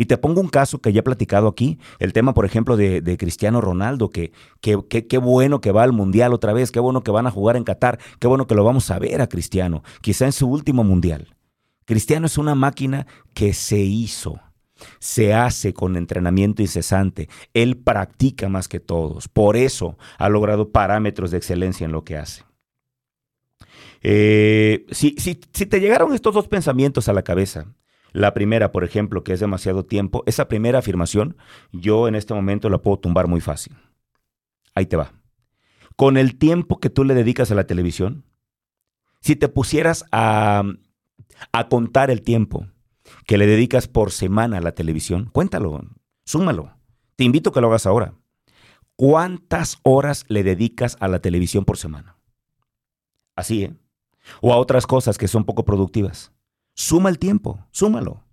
Y 0.00 0.06
te 0.06 0.16
pongo 0.16 0.40
un 0.40 0.48
caso 0.48 0.78
que 0.78 0.94
ya 0.94 1.00
he 1.00 1.02
platicado 1.02 1.46
aquí, 1.46 1.78
el 1.98 2.14
tema, 2.14 2.32
por 2.32 2.46
ejemplo, 2.46 2.78
de, 2.78 3.16
Cristiano 3.18 3.60
Ronaldo, 3.60 4.08
que 4.08 4.32
qué 4.62 5.18
bueno 5.18 5.60
que 5.60 5.72
va 5.72 5.82
al 5.82 5.92
Mundial 5.92 6.32
otra 6.32 6.54
vez, 6.54 6.70
qué 6.72 6.80
bueno 6.80 7.02
que 7.02 7.10
van 7.10 7.26
a 7.26 7.30
jugar 7.30 7.58
en 7.58 7.64
Qatar, 7.64 7.98
qué 8.18 8.26
bueno 8.26 8.46
que 8.46 8.54
lo 8.54 8.64
vamos 8.64 8.90
a 8.90 8.98
ver 8.98 9.20
a 9.20 9.28
Cristiano, 9.28 9.82
quizá 10.00 10.24
en 10.24 10.32
su 10.32 10.48
último 10.48 10.84
Mundial. 10.84 11.36
Cristiano 11.84 12.24
es 12.24 12.38
una 12.38 12.54
máquina 12.54 13.06
que 13.34 13.52
se 13.52 13.76
hizo, 13.76 14.40
se 15.00 15.34
hace 15.34 15.74
con 15.74 15.98
entrenamiento 15.98 16.62
incesante, 16.62 17.28
él 17.52 17.76
practica 17.76 18.48
más 18.48 18.68
que 18.68 18.80
todos, 18.80 19.28
por 19.28 19.54
eso 19.54 19.98
ha 20.16 20.30
logrado 20.30 20.70
parámetros 20.70 21.30
de 21.30 21.36
excelencia 21.36 21.84
en 21.84 21.92
lo 21.92 22.04
que 22.04 22.16
hace. 22.16 22.44
Eh, 24.00 24.86
si, 24.92 25.14
si 25.18 25.34
te 25.34 25.78
llegaron 25.78 26.14
estos 26.14 26.32
dos 26.32 26.48
pensamientos 26.48 27.06
a 27.10 27.12
la 27.12 27.20
cabeza, 27.20 27.66
la 28.12 28.34
primera, 28.34 28.72
por 28.72 28.84
ejemplo, 28.84 29.24
que 29.24 29.32
es 29.32 29.40
demasiado 29.40 29.84
tiempo, 29.84 30.22
esa 30.26 30.48
primera 30.48 30.78
afirmación, 30.78 31.36
yo 31.72 32.08
en 32.08 32.14
este 32.14 32.34
momento 32.34 32.68
la 32.68 32.78
puedo 32.78 32.98
tumbar 32.98 33.28
muy 33.28 33.40
fácil. 33.40 33.76
Ahí 34.74 34.86
te 34.86 34.96
va. 34.96 35.12
Con 35.96 36.16
el 36.16 36.38
tiempo 36.38 36.78
que 36.78 36.90
tú 36.90 37.04
le 37.04 37.14
dedicas 37.14 37.50
a 37.50 37.54
la 37.54 37.64
televisión, 37.64 38.24
si 39.20 39.36
te 39.36 39.48
pusieras 39.48 40.04
a, 40.12 40.62
a 41.52 41.68
contar 41.68 42.10
el 42.10 42.22
tiempo 42.22 42.66
que 43.26 43.38
le 43.38 43.46
dedicas 43.46 43.88
por 43.88 44.12
semana 44.12 44.58
a 44.58 44.62
la 44.62 44.72
televisión, 44.72 45.28
cuéntalo, 45.32 45.80
súmalo. 46.24 46.76
Te 47.16 47.24
invito 47.24 47.50
a 47.50 47.52
que 47.52 47.60
lo 47.60 47.68
hagas 47.68 47.86
ahora. 47.86 48.14
¿Cuántas 48.96 49.78
horas 49.82 50.24
le 50.28 50.42
dedicas 50.42 50.96
a 51.00 51.08
la 51.08 51.20
televisión 51.20 51.64
por 51.64 51.76
semana? 51.76 52.16
Así, 53.34 53.64
¿eh? 53.64 53.74
O 54.40 54.52
a 54.52 54.58
otras 54.58 54.86
cosas 54.86 55.18
que 55.18 55.28
son 55.28 55.44
poco 55.44 55.64
productivas. 55.64 56.32
Suma 56.74 57.08
el 57.08 57.18
tiempo, 57.18 57.66
súmalo. 57.70 58.24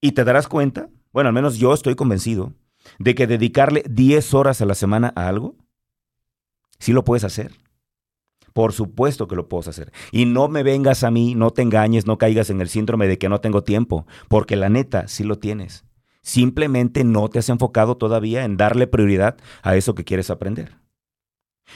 Y 0.00 0.12
te 0.12 0.24
darás 0.24 0.48
cuenta, 0.48 0.88
bueno, 1.12 1.28
al 1.28 1.34
menos 1.34 1.58
yo 1.58 1.74
estoy 1.74 1.94
convencido, 1.94 2.52
de 2.98 3.14
que 3.14 3.26
dedicarle 3.26 3.84
10 3.88 4.34
horas 4.34 4.60
a 4.60 4.66
la 4.66 4.74
semana 4.74 5.12
a 5.16 5.28
algo, 5.28 5.56
sí 6.78 6.92
lo 6.92 7.04
puedes 7.04 7.24
hacer. 7.24 7.52
Por 8.52 8.72
supuesto 8.72 9.28
que 9.28 9.36
lo 9.36 9.48
puedes 9.48 9.68
hacer. 9.68 9.92
Y 10.10 10.24
no 10.24 10.48
me 10.48 10.62
vengas 10.62 11.04
a 11.04 11.10
mí, 11.10 11.34
no 11.34 11.50
te 11.50 11.62
engañes, 11.62 12.06
no 12.06 12.18
caigas 12.18 12.50
en 12.50 12.60
el 12.60 12.68
síndrome 12.68 13.06
de 13.06 13.18
que 13.18 13.28
no 13.28 13.40
tengo 13.40 13.62
tiempo, 13.62 14.06
porque 14.28 14.56
la 14.56 14.68
neta 14.68 15.06
sí 15.06 15.22
lo 15.22 15.38
tienes. 15.38 15.84
Simplemente 16.22 17.04
no 17.04 17.28
te 17.28 17.38
has 17.38 17.48
enfocado 17.48 17.96
todavía 17.96 18.44
en 18.44 18.56
darle 18.56 18.86
prioridad 18.86 19.36
a 19.62 19.76
eso 19.76 19.94
que 19.94 20.04
quieres 20.04 20.30
aprender. 20.30 20.76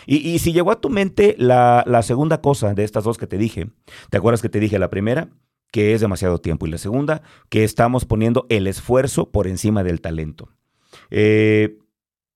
Y, 0.06 0.38
si 0.38 0.52
llegó 0.52 0.72
a 0.72 0.80
tu 0.80 0.88
mente 0.88 1.36
la, 1.38 1.84
la 1.86 2.02
segunda 2.02 2.40
cosa 2.40 2.74
de 2.74 2.82
estas 2.82 3.04
dos 3.04 3.18
que 3.18 3.26
te 3.26 3.36
dije, 3.36 3.70
¿te 4.10 4.16
acuerdas 4.16 4.40
que 4.40 4.48
te 4.48 4.58
dije 4.58 4.78
la 4.78 4.90
primera? 4.90 5.28
Que 5.72 5.94
es 5.94 6.00
demasiado 6.00 6.38
tiempo. 6.38 6.66
Y 6.66 6.70
la 6.70 6.78
segunda, 6.78 7.22
que 7.48 7.64
estamos 7.64 8.04
poniendo 8.04 8.46
el 8.50 8.68
esfuerzo 8.68 9.30
por 9.32 9.48
encima 9.48 9.82
del 9.82 10.00
talento. 10.00 10.50
Eh, 11.10 11.78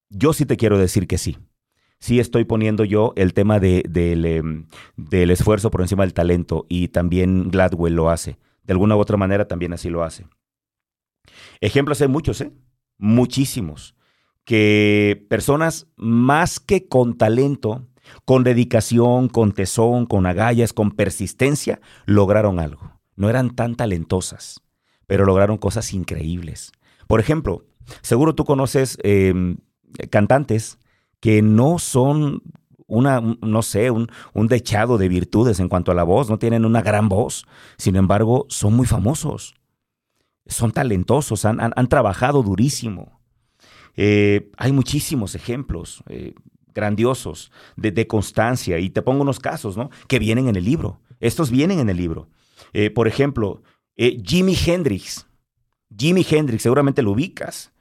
yo 0.08 0.32
sí 0.32 0.46
te 0.46 0.56
quiero 0.56 0.78
decir 0.78 1.06
que 1.06 1.18
sí. 1.18 1.38
Sí 1.98 2.18
estoy 2.18 2.44
poniendo 2.44 2.84
yo 2.84 3.12
el 3.16 3.34
tema 3.34 3.60
de, 3.60 3.82
em, 3.94 4.66
del 4.96 5.30
esfuerzo 5.30 5.70
por 5.70 5.82
encima 5.82 6.02
del 6.02 6.14
talento 6.14 6.66
y 6.68 6.88
también 6.88 7.50
Gladwell 7.50 7.94
lo 7.94 8.10
hace. 8.10 8.38
De 8.64 8.72
alguna 8.72 8.96
u 8.96 9.00
otra 9.00 9.16
manera 9.16 9.46
también 9.46 9.72
así 9.72 9.90
lo 9.90 10.02
hace. 10.02 10.26
Ejemplos 11.60 12.00
hay 12.00 12.08
muchos, 12.08 12.40
¿eh? 12.40 12.52
Muchísimos. 12.98 13.94
Que 14.44 15.26
personas 15.28 15.88
más 15.96 16.60
que 16.60 16.88
con 16.88 17.18
talento, 17.18 17.86
con 18.24 18.44
dedicación, 18.44 19.28
con 19.28 19.52
tesón, 19.52 20.06
con 20.06 20.26
agallas, 20.26 20.72
con 20.72 20.92
persistencia, 20.92 21.80
lograron 22.06 22.60
algo 22.60 22.95
no 23.16 23.28
eran 23.30 23.50
tan 23.50 23.74
talentosas, 23.74 24.62
pero 25.06 25.24
lograron 25.24 25.56
cosas 25.56 25.92
increíbles. 25.92 26.72
Por 27.06 27.20
ejemplo, 27.20 27.64
seguro 28.02 28.34
tú 28.34 28.44
conoces 28.44 28.98
em, 29.02 29.58
cantantes 30.10 30.78
que 31.20 31.42
no 31.42 31.78
son 31.78 32.42
una, 32.86 33.20
no 33.20 33.62
sé, 33.62 33.90
un, 33.90 34.08
dechado 34.48 34.98
de 34.98 35.08
virtudes 35.08 35.58
en 35.58 35.68
cuanto 35.68 35.90
a 35.90 35.94
la 35.94 36.04
voz, 36.04 36.30
no 36.30 36.38
tienen 36.38 36.64
una 36.64 36.82
gran 36.82 37.08
voz, 37.08 37.46
sin 37.78 37.96
embargo, 37.96 38.46
son 38.48 38.74
muy 38.74 38.86
famosos, 38.86 39.54
son 40.46 40.70
talentosos, 40.70 41.44
han, 41.44 41.88
trabajado 41.88 42.42
durísimo. 42.42 43.20
Eh, 43.96 44.52
hay 44.56 44.72
muchísimos 44.72 45.34
ejemplos 45.34 46.04
eh, 46.08 46.34
grandiosos 46.74 47.50
de, 47.76 47.90
de, 47.90 48.06
constancia 48.06 48.78
y 48.78 48.90
te 48.90 49.02
pongo 49.02 49.22
unos 49.22 49.40
casos, 49.40 49.76
¿no? 49.76 49.90
Que 50.06 50.18
vienen 50.18 50.48
en 50.48 50.56
el 50.56 50.64
libro. 50.64 51.00
Estos 51.18 51.50
vienen 51.50 51.80
en 51.80 51.88
el 51.88 51.96
libro. 51.96 52.28
Eh, 52.72 52.90
por 52.90 53.08
ejemplo, 53.08 53.62
eh, 53.96 54.20
Jimi 54.24 54.54
Hendrix. 54.54 55.26
Jimi 55.96 56.26
Hendrix, 56.28 56.62
seguramente 56.62 57.02
lo 57.02 57.12
ubicas. 57.12 57.72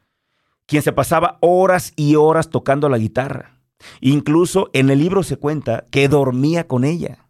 Quien 0.66 0.82
se 0.82 0.94
pasaba 0.94 1.38
horas 1.42 1.94
y 1.96 2.16
horas 2.16 2.50
tocando 2.50 2.90
la 2.90 2.98
guitarra. 2.98 3.62
Incluso 4.02 4.70
en 4.74 4.90
el 4.90 5.00
libro 5.00 5.24
se 5.24 5.38
cuenta 5.38 5.86
que 5.92 6.08
dormía 6.08 6.68
con 6.68 6.84
ella. 6.84 7.30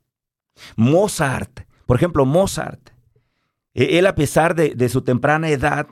Mozart, 0.75 1.61
por 1.85 1.97
ejemplo, 1.97 2.25
Mozart. 2.25 2.91
E, 3.73 3.97
él 3.97 4.07
a 4.07 4.15
pesar 4.15 4.55
de 4.55 4.89
su 4.89 5.01
temprana 5.01 5.49
edad, 5.49 5.87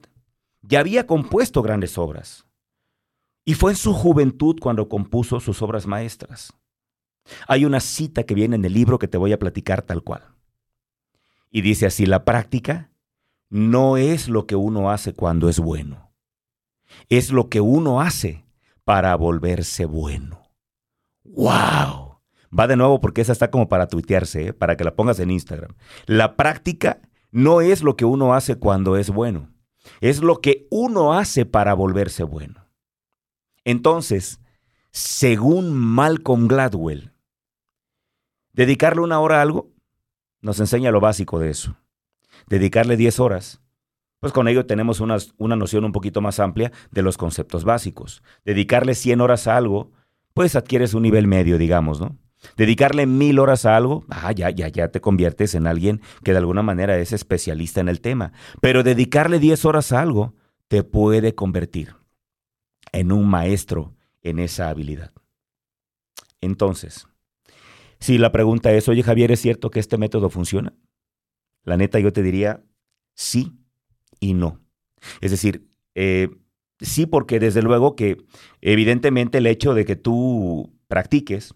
ya 0.61 0.79
había 0.79 1.05
compuesto 1.05 1.61
grandes 1.61 1.97
obras. 1.97 2.45
Y 3.45 3.55
fue 3.55 3.71
en 3.71 3.77
su 3.77 3.93
juventud 3.93 4.57
cuando 4.61 4.87
compuso 4.87 5.39
sus 5.39 5.61
obras 5.61 5.85
maestras. 5.85 6.53
Hay 7.47 7.65
una 7.65 7.79
cita 7.79 8.23
que 8.23 8.35
viene 8.35 8.55
en 8.55 8.65
el 8.65 8.73
libro 8.73 8.99
que 8.99 9.07
te 9.07 9.17
voy 9.17 9.33
a 9.33 9.39
platicar 9.39 9.81
tal 9.81 10.03
cual. 10.03 10.32
Y 11.55 11.61
dice 11.61 11.85
así, 11.85 12.07
la 12.07 12.25
práctica 12.25 12.89
no 13.47 13.95
es 13.95 14.27
lo 14.27 14.47
que 14.47 14.55
uno 14.55 14.89
hace 14.89 15.13
cuando 15.13 15.49
es 15.49 15.59
bueno, 15.59 16.11
es 17.09 17.31
lo 17.31 17.47
que 17.47 17.61
uno 17.61 18.01
hace 18.01 18.43
para 18.83 19.15
volverse 19.15 19.85
bueno. 19.85 20.49
¡Wow! 21.23 22.17
Va 22.57 22.67
de 22.67 22.75
nuevo 22.75 22.99
porque 22.99 23.21
esa 23.21 23.33
está 23.33 23.51
como 23.51 23.69
para 23.69 23.87
tuitearse, 23.87 24.47
¿eh? 24.47 24.53
para 24.53 24.75
que 24.75 24.83
la 24.83 24.95
pongas 24.95 25.19
en 25.19 25.29
Instagram. 25.29 25.75
La 26.07 26.35
práctica 26.35 27.01
no 27.29 27.61
es 27.61 27.83
lo 27.83 27.95
que 27.95 28.05
uno 28.05 28.33
hace 28.33 28.57
cuando 28.57 28.97
es 28.97 29.11
bueno, 29.11 29.53
es 30.01 30.23
lo 30.23 30.41
que 30.41 30.65
uno 30.71 31.13
hace 31.13 31.45
para 31.45 31.75
volverse 31.75 32.23
bueno. 32.23 32.65
Entonces, 33.63 34.39
según 34.89 35.71
Malcolm 35.71 36.47
Gladwell, 36.47 37.13
dedicarle 38.53 39.01
una 39.03 39.19
hora 39.19 39.37
a 39.37 39.43
algo 39.43 39.72
nos 40.43 40.59
enseña 40.59 40.91
lo 40.91 40.99
básico 40.99 41.39
de 41.39 41.49
eso. 41.49 41.75
Dedicarle 42.47 42.97
10 42.97 43.19
horas, 43.19 43.61
pues 44.19 44.31
con 44.31 44.47
ello 44.47 44.65
tenemos 44.65 44.99
una, 44.99 45.17
una 45.37 45.55
noción 45.55 45.85
un 45.85 45.91
poquito 45.91 46.21
más 46.21 46.39
amplia 46.39 46.71
de 46.91 47.01
los 47.01 47.17
conceptos 47.17 47.63
básicos. 47.63 48.21
Dedicarle 48.45 48.93
100 48.93 49.21
horas 49.21 49.47
a 49.47 49.57
algo, 49.57 49.91
pues 50.33 50.55
adquieres 50.55 50.93
un 50.93 51.03
nivel 51.03 51.27
medio, 51.27 51.57
digamos, 51.57 51.99
¿no? 51.99 52.17
Dedicarle 52.57 53.05
mil 53.05 53.39
horas 53.39 53.65
a 53.65 53.77
algo, 53.77 54.05
ah, 54.09 54.33
ya, 54.33 54.49
ya, 54.49 54.67
ya 54.67 54.89
te 54.89 54.99
conviertes 54.99 55.55
en 55.55 55.65
alguien 55.65 56.01
que 56.23 56.33
de 56.33 56.39
alguna 56.39 56.61
manera 56.61 56.97
es 56.97 57.13
especialista 57.13 57.79
en 57.79 57.87
el 57.87 58.01
tema. 58.01 58.33
Pero 58.61 58.83
dedicarle 58.83 59.39
10 59.39 59.63
horas 59.63 59.93
a 59.93 60.01
algo 60.01 60.35
te 60.67 60.83
puede 60.83 61.35
convertir 61.35 61.95
en 62.91 63.13
un 63.13 63.29
maestro 63.29 63.95
en 64.21 64.39
esa 64.39 64.67
habilidad. 64.67 65.11
Entonces, 66.41 67.07
si 68.03 68.17
la 68.17 68.33
pregunta 68.33 68.73
es, 68.73 68.89
oye 68.89 69.01
Javier, 69.01 69.31
¿es 69.31 69.39
cierto 69.39 69.71
que 69.71 69.79
este 69.79 69.97
método 69.97 70.29
funciona? 70.29 70.73
La 71.63 71.77
neta 71.77 71.99
yo 71.99 72.11
te 72.11 72.21
diría 72.21 72.61
sí 73.15 73.53
y 74.19 74.33
no. 74.33 74.59
Es 75.21 75.31
decir, 75.31 75.69
eh, 75.95 76.27
sí 76.81 77.05
porque 77.05 77.39
desde 77.39 77.61
luego 77.61 77.95
que 77.95 78.17
evidentemente 78.59 79.37
el 79.37 79.47
hecho 79.47 79.73
de 79.73 79.85
que 79.85 79.95
tú 79.95 80.77
practiques 80.89 81.55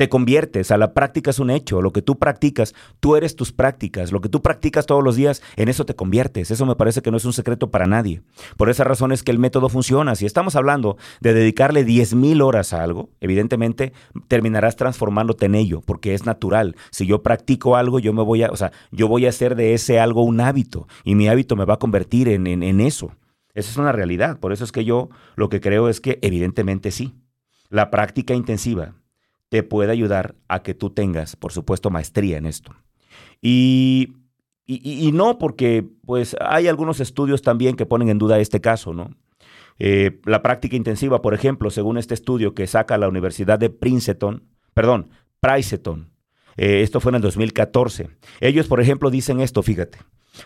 te 0.00 0.08
conviertes, 0.08 0.70
a 0.70 0.78
la 0.78 0.94
práctica 0.94 1.28
es 1.28 1.38
un 1.40 1.50
hecho, 1.50 1.82
lo 1.82 1.92
que 1.92 2.00
tú 2.00 2.18
practicas, 2.18 2.74
tú 3.00 3.16
eres 3.16 3.36
tus 3.36 3.52
prácticas, 3.52 4.12
lo 4.12 4.22
que 4.22 4.30
tú 4.30 4.40
practicas 4.40 4.86
todos 4.86 5.04
los 5.04 5.14
días, 5.14 5.42
en 5.56 5.68
eso 5.68 5.84
te 5.84 5.94
conviertes, 5.94 6.50
eso 6.50 6.64
me 6.64 6.74
parece 6.74 7.02
que 7.02 7.10
no 7.10 7.18
es 7.18 7.26
un 7.26 7.34
secreto 7.34 7.70
para 7.70 7.84
nadie. 7.84 8.22
Por 8.56 8.70
esa 8.70 8.82
razón 8.82 9.12
es 9.12 9.22
que 9.22 9.30
el 9.30 9.38
método 9.38 9.68
funciona, 9.68 10.14
si 10.14 10.24
estamos 10.24 10.56
hablando 10.56 10.96
de 11.20 11.34
dedicarle 11.34 11.84
10 11.84 12.14
mil 12.14 12.40
horas 12.40 12.72
a 12.72 12.82
algo, 12.82 13.10
evidentemente 13.20 13.92
terminarás 14.26 14.74
transformándote 14.74 15.44
en 15.44 15.54
ello, 15.54 15.82
porque 15.82 16.14
es 16.14 16.24
natural, 16.24 16.76
si 16.90 17.04
yo 17.04 17.22
practico 17.22 17.76
algo, 17.76 17.98
yo 17.98 18.14
me 18.14 18.22
voy 18.22 18.42
a, 18.42 18.48
o 18.48 18.56
sea, 18.56 18.72
yo 18.90 19.06
voy 19.06 19.26
a 19.26 19.28
hacer 19.28 19.54
de 19.54 19.74
ese 19.74 20.00
algo 20.00 20.22
un 20.22 20.40
hábito, 20.40 20.88
y 21.04 21.14
mi 21.14 21.28
hábito 21.28 21.56
me 21.56 21.66
va 21.66 21.74
a 21.74 21.78
convertir 21.78 22.30
en, 22.30 22.46
en 22.46 22.80
eso. 22.80 23.12
Esa 23.52 23.70
es 23.70 23.76
una 23.76 23.92
realidad, 23.92 24.40
por 24.40 24.54
eso 24.54 24.64
es 24.64 24.72
que 24.72 24.86
yo 24.86 25.10
lo 25.36 25.50
que 25.50 25.60
creo 25.60 25.90
es 25.90 26.00
que 26.00 26.18
evidentemente 26.22 26.90
sí. 26.90 27.12
La 27.68 27.90
práctica 27.90 28.34
intensiva, 28.34 28.94
te 29.50 29.62
puede 29.62 29.92
ayudar 29.92 30.36
a 30.48 30.62
que 30.62 30.74
tú 30.74 30.90
tengas, 30.90 31.36
por 31.36 31.52
supuesto, 31.52 31.90
maestría 31.90 32.38
en 32.38 32.46
esto. 32.46 32.74
Y, 33.42 34.14
y, 34.64 35.10
no 35.12 35.38
porque, 35.38 35.84
pues, 36.06 36.36
hay 36.40 36.68
algunos 36.68 37.00
estudios 37.00 37.42
también 37.42 37.74
que 37.74 37.84
ponen 37.84 38.08
en 38.08 38.18
duda 38.18 38.38
este 38.38 38.60
caso, 38.60 38.94
¿no? 38.94 39.10
Eh, 39.80 40.20
la 40.24 40.42
práctica 40.42 40.76
intensiva, 40.76 41.20
por 41.20 41.34
ejemplo, 41.34 41.70
según 41.70 41.98
este 41.98 42.14
estudio 42.14 42.54
que 42.54 42.66
saca 42.66 42.96
la 42.96 43.08
Universidad 43.08 43.58
de 43.58 43.70
Princeton, 43.70 44.44
perdón, 44.72 45.10
Princeton, 45.40 46.10
eh, 46.56 46.82
esto 46.82 47.00
fue 47.00 47.10
en 47.10 47.16
el 47.16 47.22
2014. 47.22 48.10
Ellos, 48.40 48.68
por 48.68 48.80
ejemplo, 48.80 49.10
dicen 49.10 49.40
esto, 49.40 49.62
fíjate, 49.62 49.98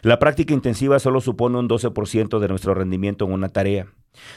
La 0.02 0.18
práctica 0.18 0.54
intensiva 0.54 0.98
solo 0.98 1.20
supone 1.20 1.58
un 1.58 1.68
12% 1.68 2.38
de 2.38 2.48
nuestro 2.48 2.72
rendimiento 2.72 3.26
en 3.26 3.32
una 3.32 3.50
tarea. 3.50 3.88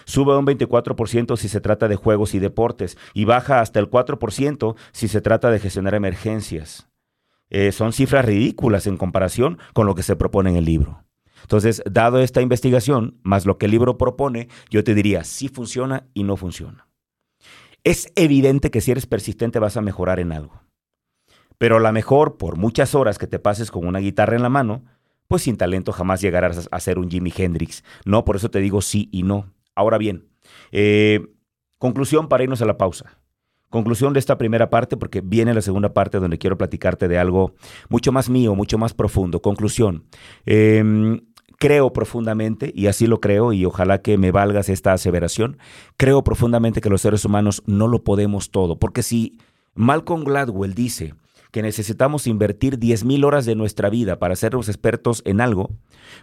Sube 0.05 0.37
un 0.37 0.45
24% 0.45 1.37
si 1.37 1.49
se 1.49 1.61
trata 1.61 1.87
de 1.87 1.95
juegos 1.95 2.33
y 2.33 2.39
deportes 2.39 2.97
y 3.13 3.25
baja 3.25 3.61
hasta 3.61 3.79
el 3.79 3.89
4% 3.89 4.75
si 4.91 5.07
se 5.07 5.21
trata 5.21 5.51
de 5.51 5.59
gestionar 5.59 5.95
emergencias. 5.95 6.87
Eh, 7.49 7.71
son 7.71 7.93
cifras 7.93 8.25
ridículas 8.25 8.87
en 8.87 8.97
comparación 8.97 9.57
con 9.73 9.85
lo 9.85 9.95
que 9.95 10.03
se 10.03 10.15
propone 10.15 10.49
en 10.49 10.57
el 10.57 10.65
libro. 10.65 11.03
Entonces, 11.41 11.81
dado 11.89 12.19
esta 12.19 12.41
investigación, 12.41 13.19
más 13.23 13.45
lo 13.45 13.57
que 13.57 13.65
el 13.65 13.71
libro 13.71 13.97
propone, 13.97 14.49
yo 14.69 14.83
te 14.83 14.95
diría 14.95 15.23
si 15.23 15.47
funciona 15.47 16.07
y 16.13 16.23
no 16.23 16.35
funciona. 16.35 16.87
Es 17.83 18.11
evidente 18.15 18.69
que 18.69 18.81
si 18.81 18.91
eres 18.91 19.05
persistente 19.05 19.59
vas 19.59 19.77
a 19.77 19.81
mejorar 19.81 20.19
en 20.19 20.33
algo. 20.33 20.61
Pero 21.57 21.77
a 21.77 21.79
lo 21.79 21.91
mejor, 21.91 22.37
por 22.37 22.57
muchas 22.57 22.95
horas 22.95 23.17
que 23.17 23.27
te 23.27 23.39
pases 23.39 23.71
con 23.71 23.87
una 23.87 23.99
guitarra 23.99 24.35
en 24.35 24.43
la 24.43 24.49
mano, 24.49 24.83
pues 25.27 25.43
sin 25.43 25.57
talento 25.57 25.91
jamás 25.91 26.21
llegarás 26.21 26.67
a 26.71 26.79
ser 26.79 26.99
un 26.99 27.09
Jimi 27.09 27.33
Hendrix. 27.35 27.83
No, 28.05 28.25
por 28.25 28.35
eso 28.35 28.51
te 28.51 28.59
digo 28.59 28.81
sí 28.81 29.09
y 29.11 29.23
no. 29.23 29.53
Ahora 29.77 29.99
bien, 29.99 30.27
eh, 30.71 31.21
conclusión 31.77 32.27
para 32.27 32.43
irnos 32.43 32.63
a 32.63 32.65
la 32.65 32.79
pausa. 32.79 33.19
Conclusión 33.69 34.11
de 34.11 34.19
esta 34.19 34.39
primera 34.39 34.71
parte, 34.71 34.97
porque 34.97 35.21
viene 35.21 35.53
la 35.53 35.61
segunda 35.61 35.93
parte 35.93 36.19
donde 36.19 36.39
quiero 36.39 36.57
platicarte 36.57 37.07
de 37.07 37.19
algo 37.19 37.53
mucho 37.87 38.11
más 38.11 38.27
mío, 38.27 38.55
mucho 38.55 38.79
más 38.79 38.95
profundo. 38.95 39.39
Conclusión. 39.39 40.05
Em, 40.47 41.19
creo 41.59 41.93
profundamente, 41.93 42.71
y 42.73 42.87
así 42.87 43.05
lo 43.05 43.19
creo, 43.19 43.53
y 43.53 43.65
ojalá 43.65 44.01
que 44.01 44.17
me 44.17 44.31
valgas 44.31 44.67
esta 44.67 44.93
aseveración, 44.93 45.59
creo 45.95 46.23
profundamente 46.23 46.81
que 46.81 46.89
los 46.89 47.01
seres 47.01 47.23
humanos 47.23 47.61
no 47.67 47.87
lo 47.87 48.03
podemos 48.03 48.49
todo, 48.49 48.79
porque 48.79 49.03
si 49.03 49.37
Malcolm 49.75 50.23
Gladwell 50.23 50.73
dice 50.73 51.13
que 51.57 51.63
necesitamos 51.63 52.27
invertir 52.27 52.77
10.000 52.77 53.25
horas 53.25 53.47
de 53.47 53.55
nuestra 53.55 53.89
vida 53.89 54.19
para 54.19 54.35
ser 54.35 54.53
los 54.53 54.69
expertos 54.69 55.23
en 55.25 55.41
algo, 55.41 55.71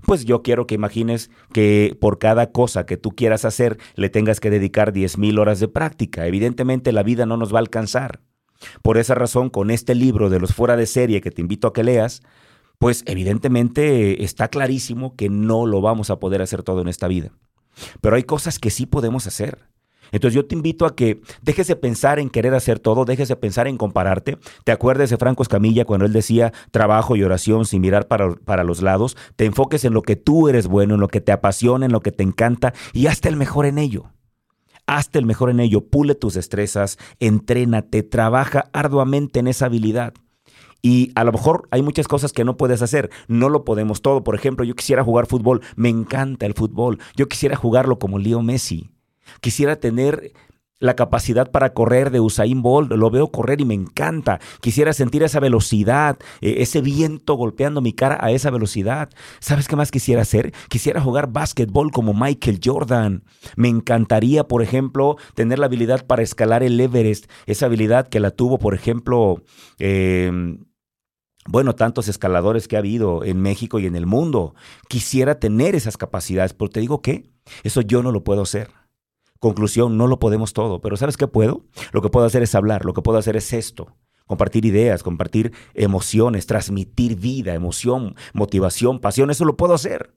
pues 0.07 0.25
yo 0.25 0.45
quiero 0.45 0.69
que 0.69 0.77
imagines 0.77 1.29
que 1.53 1.99
por 2.01 2.21
cada 2.21 2.53
cosa 2.53 2.87
que 2.87 2.97
tú 2.97 3.11
quieras 3.11 3.45
hacer 3.45 3.79
le 3.97 4.11
tengas 4.11 4.39
que 4.39 4.49
dedicar 4.49 4.93
10.000 4.93 5.37
horas 5.41 5.59
de 5.59 5.67
práctica. 5.67 6.29
Evidentemente 6.29 6.93
la 6.93 7.03
vida 7.03 7.27
no 7.27 7.37
nos 7.37 7.53
va 7.53 7.59
a 7.59 7.63
alcanzar. 7.63 8.21
Por 8.81 8.97
esa 8.97 9.17
razón, 9.17 9.51
con 9.51 9.73
este 9.73 9.97
libro 9.97 10.31
de 10.31 10.39
los 10.39 10.55
fuera 10.55 10.77
de 10.77 10.87
serie 10.87 11.21
que 11.21 11.33
te 11.33 11.41
invito 11.41 11.67
a 11.67 11.73
que 11.73 11.83
leas, 11.83 12.23
pues 12.79 13.03
evidentemente 13.05 14.23
está 14.23 14.47
clarísimo 14.47 15.17
que 15.17 15.31
no 15.31 15.67
lo 15.67 15.81
vamos 15.81 16.11
a 16.11 16.21
poder 16.21 16.43
hacer 16.43 16.63
todo 16.63 16.81
en 16.81 16.87
esta 16.87 17.09
vida. 17.09 17.33
Pero 18.01 18.15
hay 18.15 18.23
cosas 18.23 18.61
que 18.61 18.71
sí 18.71 18.87
podemos 18.87 19.27
hacer. 19.27 19.74
Entonces 20.13 20.35
yo 20.35 20.47
te 20.47 20.55
invito 20.55 20.87
a 20.87 20.95
que 20.95 21.21
dejes 21.43 21.67
de 21.67 21.77
pensar 21.77 22.19
en 22.19 22.31
querer 22.31 22.55
hacer 22.55 22.79
todo, 22.79 23.05
dejes 23.05 23.29
de 23.29 23.37
pensar 23.37 23.69
en 23.69 23.77
compararte. 23.77 24.39
Te 24.65 24.73
acuerdes 24.73 25.11
de 25.11 25.17
Franco 25.17 25.43
Escamilla 25.43 25.85
cuando 25.85 26.07
él 26.07 26.13
decía 26.13 26.53
trabajo 26.71 27.17
y 27.17 27.23
oración 27.23 27.67
sin 27.67 27.81
mirar 27.81 28.09
para, 28.09 28.35
para 28.35 28.65
los 28.65 28.83
lados. 28.83 29.17
Te 29.37 29.45
enfoques 29.45 29.85
en 29.85 29.95
lo 29.95 30.03
que 30.03 30.17
tú 30.17 30.49
eres 30.49 30.67
bueno, 30.67 30.95
en 30.95 31.01
lo 31.01 31.09
que 31.09 31.21
te 31.21 31.33
apasiona, 31.33 31.87
en 31.87 31.93
lo 31.93 32.01
que 32.01 32.13
te 32.13 32.23
encanta 32.23 32.75
y 32.93 33.07
hazte 33.07 33.29
el 33.29 33.37
mejor 33.37 33.67
en 33.67 33.79
ello. 33.79 34.11
Hazte 34.87 35.19
el 35.19 35.25
mejor 35.25 35.49
en 35.49 35.61
ello, 35.61 35.87
pule 35.87 36.15
tus 36.15 36.35
destrezas, 36.35 36.99
entrénate, 37.19 38.03
trabaja 38.03 38.69
arduamente 38.73 39.41
en 39.41 39.47
esa 39.47 39.67
habilidad. 39.67 40.13
Y 40.83 41.13
a 41.15 41.25
lo 41.25 41.33
mejor 41.33 41.67
hay 41.71 41.81
muchas 41.81 42.07
cosas 42.07 42.35
que 42.35 42.45
no 42.45 42.59
puedes 42.59 42.83
hacer, 42.83 43.09
no 43.27 43.49
lo 43.49 43.65
podemos 43.65 44.03
todo. 44.03 44.23
Por 44.23 44.35
ejemplo, 44.35 44.67
yo 44.67 44.77
quisiera 44.77 45.03
jugar 45.03 45.25
fútbol, 45.27 45.63
me 45.77 45.89
encanta 45.89 46.45
el 46.45 46.53
fútbol, 46.53 46.99
yo 47.17 47.27
quisiera 47.27 47.57
jugarlo 47.57 47.99
como 47.99 48.19
Leo 48.19 48.43
Messi, 48.43 48.91
Quisiera 49.41 49.77
tener 49.77 50.33
la 50.85 50.97
capacidad 50.97 51.51
para 51.51 51.73
correr 51.73 52.11
de 52.11 52.21
Usain 52.21 52.61
Bolt, 52.61 52.93
lo 52.93 53.11
veo 53.11 53.31
correr 53.31 53.61
y 53.61 53.65
me 53.65 53.75
encanta. 53.75 54.39
Quisiera 54.61 54.93
sentir 54.93 55.23
esa 55.23 55.41
velocidad, 55.41 56.19
e, 56.43 56.63
ese 56.63 56.83
viento 56.83 57.35
golpeando 57.35 57.81
mi 57.81 57.93
cara 57.93 58.19
a 58.21 58.31
esa 58.33 58.51
velocidad. 58.51 59.09
¿Sabes 59.41 59.67
qué 59.67 59.77
más 59.77 59.91
quisiera 59.91 60.23
hacer? 60.23 60.53
Quisiera 60.69 61.01
jugar 61.01 61.33
básquetbol 61.33 61.91
como 61.91 62.13
Michael 62.13 62.61
Jordan. 62.63 63.25
Me 63.57 63.69
encantaría, 63.69 64.45
por 64.45 64.63
ejemplo, 64.63 65.17
tener 65.35 65.59
la 65.59 65.67
habilidad 65.67 66.07
para 66.07 66.23
escalar 66.23 66.63
el 66.63 66.79
Everest, 66.79 67.31
esa 67.47 67.67
habilidad 67.67 68.09
que 68.09 68.21
la 68.21 68.31
tuvo, 68.31 68.59
por 68.59 68.75
ejemplo, 68.75 69.43
em, 69.79 70.67
bueno, 71.47 71.75
tantos 71.75 72.09
escaladores 72.09 72.69
que 72.69 72.77
ha 72.77 72.81
habido 72.81 73.25
en 73.25 73.41
México 73.41 73.79
y 73.79 73.87
en 73.87 73.97
el 73.97 74.07
mundo. 74.07 74.55
Quisiera 74.89 75.39
tener 75.39 75.75
esas 75.75 75.97
capacidades, 75.97 76.53
pero 76.53 76.71
te 76.71 76.81
digo 76.81 77.01
que 77.01 77.31
eso 77.63 77.81
yo 77.81 78.03
no 78.03 78.13
lo 78.13 78.25
puedo 78.25 78.43
hacer. 78.43 78.84
Conclusión, 79.41 79.97
no 79.97 80.07
lo 80.07 80.19
podemos 80.19 80.53
todo, 80.53 80.81
pero 80.81 80.97
¿sabes 80.97 81.17
qué 81.17 81.27
puedo? 81.27 81.65
Lo 81.93 82.03
que 82.03 82.09
puedo 82.09 82.27
hacer 82.27 82.43
es 82.43 82.55
hablar, 82.55 82.85
lo 82.85 82.95
que 82.95 83.03
puedo 83.03 83.19
hacer 83.19 83.37
es 83.37 83.53
esto, 83.53 83.97
compartir 84.27 84.65
ideas, 84.65 85.03
compartir 85.03 85.53
emociones, 85.75 86.47
transmitir 86.47 87.17
vida, 87.17 87.55
emoción, 87.55 88.15
motivación, 88.33 89.01
pasión, 89.01 89.31
eso 89.31 89.45
lo 89.45 89.57
puedo 89.57 89.75
hacer. 89.75 90.15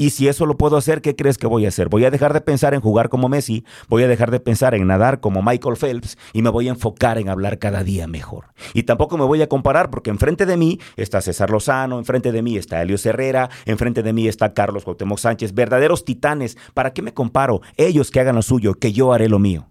Y 0.00 0.10
si 0.10 0.28
eso 0.28 0.46
lo 0.46 0.56
puedo 0.56 0.76
hacer, 0.76 1.02
¿qué 1.02 1.16
crees 1.16 1.38
que 1.38 1.48
voy 1.48 1.64
a 1.64 1.70
hacer? 1.70 1.88
Voy 1.88 2.04
a 2.04 2.12
dejar 2.12 2.32
de 2.32 2.40
pensar 2.40 2.72
en 2.72 2.80
jugar 2.80 3.08
como 3.08 3.28
Messi, 3.28 3.64
voy 3.88 4.04
a 4.04 4.08
dejar 4.08 4.30
de 4.30 4.38
pensar 4.38 4.76
en 4.76 4.86
nadar 4.86 5.18
como 5.18 5.42
Michael 5.42 5.76
Phelps 5.76 6.16
y 6.32 6.42
me 6.42 6.50
voy 6.50 6.68
a 6.68 6.70
enfocar 6.70 7.18
en 7.18 7.28
hablar 7.28 7.58
cada 7.58 7.82
día 7.82 8.06
mejor. 8.06 8.44
Y 8.74 8.84
tampoco 8.84 9.18
me 9.18 9.24
voy 9.24 9.42
a 9.42 9.48
comparar 9.48 9.90
porque 9.90 10.10
enfrente 10.10 10.46
de 10.46 10.56
mí 10.56 10.78
está 10.96 11.20
César 11.20 11.50
Lozano, 11.50 11.98
enfrente 11.98 12.30
de 12.30 12.42
mí 12.42 12.56
está 12.56 12.80
Helio 12.80 12.96
Herrera, 13.02 13.50
enfrente 13.64 14.04
de 14.04 14.12
mí 14.12 14.28
está 14.28 14.54
Carlos 14.54 14.84
Cuauhtémoc 14.84 15.18
Sánchez, 15.18 15.52
verdaderos 15.52 16.04
titanes. 16.04 16.56
¿Para 16.74 16.92
qué 16.92 17.02
me 17.02 17.12
comparo? 17.12 17.60
Ellos 17.76 18.12
que 18.12 18.20
hagan 18.20 18.36
lo 18.36 18.42
suyo, 18.42 18.74
que 18.74 18.92
yo 18.92 19.12
haré 19.12 19.28
lo 19.28 19.40
mío. 19.40 19.68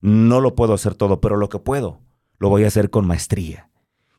No 0.00 0.40
lo 0.40 0.54
puedo 0.54 0.72
hacer 0.72 0.94
todo, 0.94 1.20
pero 1.20 1.36
lo 1.36 1.48
que 1.48 1.58
puedo, 1.58 1.98
lo 2.38 2.48
voy 2.48 2.62
a 2.62 2.68
hacer 2.68 2.90
con 2.90 3.08
maestría. 3.08 3.70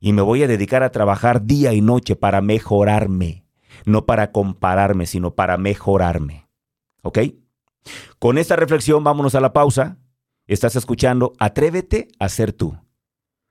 Y 0.01 0.12
me 0.12 0.21
voy 0.21 0.43
a 0.43 0.47
dedicar 0.47 0.84
a 0.84 0.91
trabajar 0.91 1.45
día 1.45 1.71
y 1.71 1.80
noche 1.80 2.17
para 2.17 2.41
mejorarme 2.41 3.40
no 3.86 4.06
para 4.06 4.32
compararme, 4.32 5.06
sino 5.06 5.36
para 5.36 5.58
mejorarme. 5.58 6.48
¿Ok? 7.04 7.20
Con 8.20 8.38
esta 8.38 8.56
reflexión 8.56 9.04
vámonos 9.04 9.36
a 9.36 9.41
la 9.41 9.54
pausa. 9.54 9.98
Estás 10.48 10.76
escuchando 10.76 11.34
Atrévete 11.39 12.10
a 12.20 12.30
ser 12.30 12.54
tú. 12.54 12.78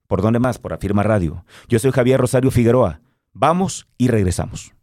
¿Por 0.07 0.23
dónde 0.23 0.39
más? 0.39 0.59
Por 0.59 0.73
Afirma 0.73 1.03
Radio. 1.03 1.45
Yo 1.69 1.79
soy 1.79 1.93
Javier 1.93 2.21
Rosario 2.21 2.51
Figueroa. 2.51 3.01
Vamos 3.33 3.89
y 3.97 4.09
regresamos. 4.09 4.75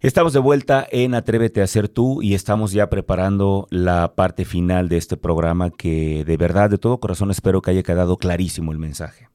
Estamos 0.00 0.32
de 0.32 0.40
vuelta 0.40 0.84
en 0.90 1.14
Atrévete 1.14 1.62
a 1.62 1.66
ser 1.68 1.88
tú 1.88 2.22
y 2.22 2.34
estamos 2.34 2.72
ya 2.72 2.90
preparando 2.90 3.68
la 3.70 4.16
parte 4.16 4.44
final 4.44 4.88
de 4.88 4.96
este 4.96 5.16
programa 5.16 5.70
que 5.70 6.24
de 6.24 6.36
verdad, 6.36 6.68
de 6.70 6.78
todo 6.78 6.98
corazón 6.98 7.30
espero 7.30 7.62
que 7.62 7.70
haya 7.70 7.84
quedado 7.84 8.16
clarísimo 8.16 8.72
el 8.72 8.78
mensaje. 8.78 9.28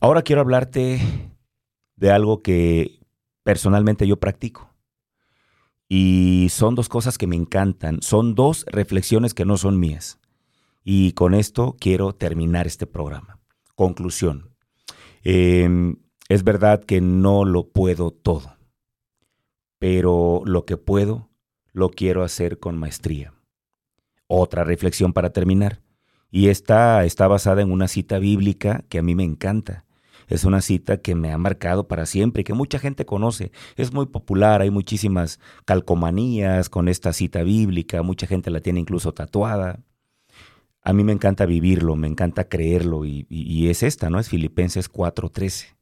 Ahora 0.00 0.22
quiero 0.22 0.40
hablarte 0.40 1.00
de 1.94 2.10
algo 2.10 2.42
que 2.42 2.98
personalmente 3.46 4.08
yo 4.08 4.16
practico. 4.16 4.74
Y 5.88 6.48
son 6.50 6.74
dos 6.74 6.88
cosas 6.88 7.16
que 7.16 7.28
me 7.28 7.36
encantan, 7.36 8.02
son 8.02 8.34
dos 8.34 8.66
reflexiones 8.66 9.34
que 9.34 9.44
no 9.44 9.56
son 9.56 9.78
mías. 9.78 10.18
Y 10.82 11.12
con 11.12 11.32
esto 11.32 11.76
quiero 11.78 12.12
terminar 12.12 12.66
este 12.66 12.88
programa. 12.88 13.38
Conclusión. 13.76 14.50
Em, 15.22 15.94
es 16.28 16.42
verdad 16.42 16.82
que 16.82 17.00
no 17.00 17.44
lo 17.44 17.68
puedo 17.68 18.10
todo, 18.10 18.56
pero 19.78 20.42
lo 20.44 20.64
que 20.64 20.76
puedo 20.76 21.30
lo 21.72 21.90
quiero 21.90 22.24
hacer 22.24 22.58
con 22.58 22.76
maestría. 22.76 23.32
Otra 24.26 24.64
reflexión 24.64 25.12
para 25.12 25.30
terminar. 25.30 25.82
Y 26.32 26.48
esta 26.48 27.04
está 27.04 27.28
basada 27.28 27.62
en 27.62 27.70
una 27.70 27.86
cita 27.86 28.18
bíblica 28.18 28.84
que 28.88 28.98
a 28.98 29.02
mí 29.02 29.14
me 29.14 29.22
encanta 29.22 29.85
es 30.28 30.44
una 30.44 30.60
cita 30.60 30.98
que 30.98 31.14
me 31.14 31.32
ha 31.32 31.38
marcado 31.38 31.86
para 31.86 32.06
siempre 32.06 32.40
y 32.40 32.44
que 32.44 32.54
mucha 32.54 32.78
gente 32.78 33.06
conoce. 33.06 33.52
Es 33.76 33.92
muy 33.92 34.06
popular, 34.06 34.60
hay 34.60 34.70
muchísimas 34.70 35.40
calcomanías 35.64 36.68
con 36.68 36.88
esta 36.88 37.12
cita 37.12 37.42
bíblica, 37.42 38.02
mucha 38.02 38.26
gente 38.26 38.50
la 38.50 38.60
tiene 38.60 38.80
incluso 38.80 39.12
tatuada. 39.12 39.80
A 40.82 40.92
mí 40.92 41.04
me 41.04 41.12
encanta 41.12 41.46
vivirlo, 41.46 41.96
me 41.96 42.06
encanta 42.06 42.48
creerlo 42.48 43.04
y, 43.04 43.68
es 43.68 43.82
esta, 43.82 44.10
¿no? 44.10 44.18
Es 44.18 44.28
Filipenses 44.28 44.90
4:13. 44.90 45.76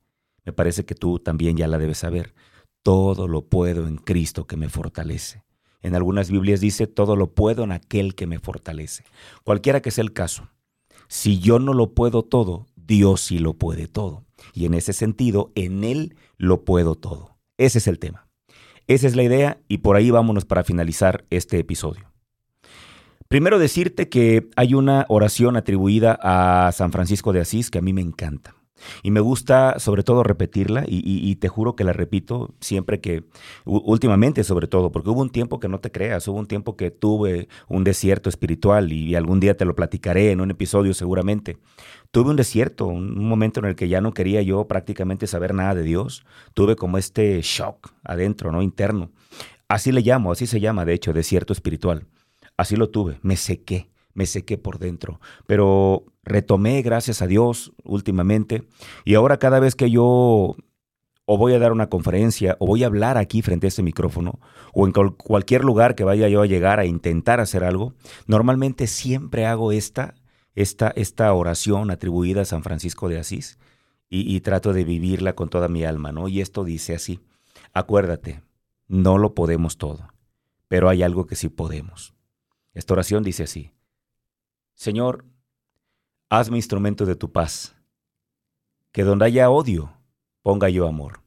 Me 0.44 0.52
parece 0.52 0.84
que 0.84 0.94
tú 0.94 1.18
también 1.18 1.56
ya 1.56 1.68
la 1.68 1.78
debes 1.78 1.98
saber. 1.98 2.34
Todo 2.82 3.28
lo 3.28 3.46
puedo 3.46 3.86
en 3.86 3.96
Cristo 3.96 4.46
que 4.46 4.56
me 4.56 4.68
fortalece. 4.68 5.42
En 5.80 5.94
algunas 5.94 6.30
Biblias 6.30 6.60
dice, 6.60 6.86
todo 6.86 7.16
lo 7.16 7.34
puedo 7.34 7.64
en 7.64 7.72
aquel 7.72 8.14
que 8.14 8.26
me 8.26 8.38
fortalece. 8.38 9.04
Cualquiera 9.42 9.82
que 9.82 9.90
sea 9.90 10.02
el 10.02 10.14
caso, 10.14 10.48
si 11.08 11.38
yo 11.38 11.58
no 11.58 11.74
lo 11.74 11.92
puedo 11.92 12.22
todo, 12.22 12.66
Dios 12.76 13.20
sí 13.20 13.38
lo 13.38 13.54
puede 13.54 13.86
todo. 13.86 14.24
Y 14.52 14.66
en 14.66 14.74
ese 14.74 14.92
sentido, 14.92 15.50
en 15.54 15.84
Él 15.84 16.16
lo 16.36 16.64
puedo 16.64 16.94
todo. 16.94 17.36
Ese 17.58 17.78
es 17.78 17.86
el 17.86 17.98
tema. 17.98 18.26
Esa 18.86 19.06
es 19.06 19.16
la 19.16 19.22
idea 19.22 19.58
y 19.68 19.78
por 19.78 19.96
ahí 19.96 20.10
vámonos 20.10 20.44
para 20.44 20.64
finalizar 20.64 21.24
este 21.30 21.58
episodio. 21.58 22.12
Primero 23.28 23.58
decirte 23.58 24.08
que 24.08 24.48
hay 24.56 24.74
una 24.74 25.06
oración 25.08 25.56
atribuida 25.56 26.18
a 26.22 26.70
San 26.72 26.92
Francisco 26.92 27.32
de 27.32 27.40
Asís 27.40 27.70
que 27.70 27.78
a 27.78 27.82
mí 27.82 27.92
me 27.92 28.02
encanta. 28.02 28.54
Y 29.02 29.10
me 29.10 29.20
gusta 29.20 29.78
sobre 29.78 30.02
todo 30.02 30.22
repetirla 30.22 30.84
y, 30.86 31.34
te 31.36 31.48
juro 31.48 31.74
que 31.76 31.84
la 31.84 31.92
repito 31.92 32.54
siempre 32.60 33.00
que, 33.00 33.24
últimamente 33.64 34.44
sobre 34.44 34.66
todo, 34.66 34.92
porque 34.92 35.10
hubo 35.10 35.22
un 35.22 35.30
tiempo 35.30 35.60
que 35.60 35.68
no 35.68 35.80
te 35.80 35.90
creas, 35.90 36.26
hubo 36.28 36.38
un 36.38 36.46
tiempo 36.46 36.76
que 36.76 36.90
tuve 36.90 37.48
un 37.68 37.84
desierto 37.84 38.28
espiritual 38.28 38.92
y, 38.92 39.14
algún 39.14 39.40
día 39.40 39.56
te 39.56 39.64
lo 39.64 39.74
platicaré 39.74 40.30
en 40.30 40.40
un 40.40 40.50
episodio 40.50 40.94
seguramente. 40.94 41.58
Tuve 42.10 42.30
un 42.30 42.36
desierto, 42.36 42.86
un 42.86 43.26
momento 43.26 43.60
en 43.60 43.66
el 43.66 43.74
que 43.74 43.88
ya 43.88 44.00
no 44.00 44.12
quería 44.12 44.42
yo 44.42 44.66
prácticamente 44.68 45.26
saber 45.26 45.54
nada 45.54 45.74
de 45.74 45.82
Dios. 45.82 46.24
Tuve 46.54 46.76
como 46.76 46.98
este 46.98 47.40
shock 47.42 47.92
adentro, 48.04 48.52
¿no? 48.52 48.62
Interno. 48.62 49.10
Así 49.68 49.90
le 49.90 50.02
llamo, 50.02 50.30
así 50.30 50.46
se 50.46 50.60
llama, 50.60 50.84
de 50.84 50.94
hecho, 50.94 51.12
desierto 51.12 51.52
espiritual. 51.52 52.06
Así 52.56 52.76
lo 52.76 52.90
tuve, 52.90 53.18
me 53.22 53.36
sequé 53.36 53.88
me 54.14 54.26
sequé 54.26 54.56
por 54.56 54.78
dentro. 54.78 55.20
Pero 55.46 56.04
retomé, 56.22 56.82
gracias 56.82 57.20
a 57.20 57.26
Dios, 57.26 57.72
últimamente. 57.84 58.66
Y 59.04 59.14
ahora 59.14 59.38
cada 59.38 59.60
vez 59.60 59.74
que 59.74 59.90
yo 59.90 60.56
o 61.26 61.38
voy 61.38 61.54
a 61.54 61.58
dar 61.58 61.72
una 61.72 61.88
conferencia 61.88 62.56
o 62.60 62.66
voy 62.66 62.84
a 62.84 62.86
hablar 62.86 63.16
aquí 63.16 63.42
frente 63.42 63.66
a 63.66 63.68
este 63.68 63.82
micrófono 63.82 64.40
o 64.72 64.86
en 64.86 64.92
cualquier 64.92 65.64
lugar 65.64 65.94
que 65.94 66.04
vaya 66.04 66.28
yo 66.28 66.42
a 66.42 66.46
llegar 66.46 66.80
a 66.80 66.84
intentar 66.84 67.40
hacer 67.40 67.64
algo, 67.64 67.94
normalmente 68.26 68.86
siempre 68.86 69.46
hago 69.46 69.72
esta, 69.72 70.14
esta, 70.54 70.92
esta 70.96 71.32
oración 71.32 71.90
atribuida 71.90 72.42
a 72.42 72.46
San 72.46 72.62
Francisco 72.62 73.08
de 73.08 73.18
Asís 73.18 73.58
y, 74.10 74.34
y 74.34 74.40
trato 74.40 74.72
de 74.72 74.84
vivirla 74.84 75.34
con 75.34 75.48
toda 75.48 75.68
mi 75.68 75.84
alma, 75.84 76.12
¿no? 76.12 76.28
Y 76.28 76.40
esto 76.40 76.62
dice 76.62 76.94
así, 76.94 77.20
acuérdate, 77.72 78.42
no 78.86 79.16
lo 79.16 79.34
podemos 79.34 79.78
todo, 79.78 80.08
pero 80.68 80.90
hay 80.90 81.02
algo 81.02 81.26
que 81.26 81.36
sí 81.36 81.48
podemos. 81.48 82.14
Esta 82.74 82.94
oración 82.94 83.22
dice 83.22 83.44
así, 83.44 83.70
Señor, 84.74 85.24
hazme 86.28 86.56
instrumento 86.56 87.06
de 87.06 87.16
tu 87.16 87.32
paz. 87.32 87.74
Que 88.92 89.04
donde 89.04 89.24
haya 89.24 89.50
odio, 89.50 89.92
ponga 90.42 90.68
yo 90.68 90.86
amor. 90.86 91.22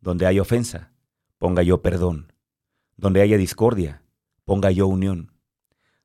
Donde 0.00 0.26
haya 0.26 0.42
ofensa, 0.42 0.92
ponga 1.38 1.62
yo 1.62 1.82
perdón. 1.82 2.32
Donde 2.96 3.22
haya 3.22 3.36
discordia, 3.36 4.02
ponga 4.44 4.70
yo 4.70 4.86
unión. 4.86 5.32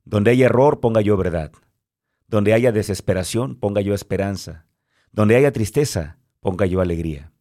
Donde 0.04 0.30
haya 0.30 0.46
error, 0.46 0.80
ponga 0.80 1.00
yo 1.00 1.16
verdad. 1.16 1.52
Donde 2.26 2.54
haya 2.54 2.72
desesperación, 2.72 3.56
ponga 3.56 3.80
yo 3.80 3.94
esperanza. 3.94 4.66
Donde 5.12 5.36
haya 5.36 5.52
tristeza, 5.52 6.18
ponga 6.40 6.66
yo 6.66 6.80
alegría. 6.80 7.32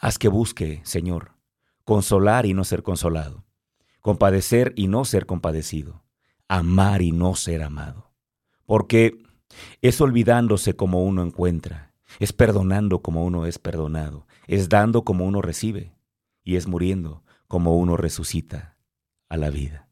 Haz 0.00 0.18
que 0.18 0.28
busque, 0.28 0.80
Señor, 0.84 1.32
consolar 1.84 2.46
y 2.46 2.54
no 2.54 2.64
ser 2.64 2.82
consolado, 2.82 3.44
compadecer 4.00 4.72
y 4.76 4.88
no 4.88 5.04
ser 5.04 5.26
compadecido, 5.26 6.04
amar 6.48 7.02
y 7.02 7.12
no 7.12 7.34
ser 7.34 7.62
amado. 7.62 8.13
Porque 8.66 9.22
es 9.82 10.00
olvidándose 10.00 10.74
como 10.76 11.04
uno 11.04 11.22
encuentra, 11.22 11.92
es 12.18 12.32
perdonando 12.32 13.02
como 13.02 13.24
uno 13.24 13.46
es 13.46 13.58
perdonado, 13.58 14.26
es 14.46 14.68
dando 14.68 15.04
como 15.04 15.24
uno 15.24 15.42
recibe 15.42 15.94
y 16.42 16.56
es 16.56 16.66
muriendo 16.66 17.22
como 17.48 17.76
uno 17.76 17.96
resucita 17.96 18.76
a 19.28 19.36
la 19.36 19.50
vida. 19.50 19.88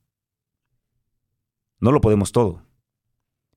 No 1.80 1.92
lo 1.92 2.00
podemos 2.00 2.32
todo, 2.32 2.62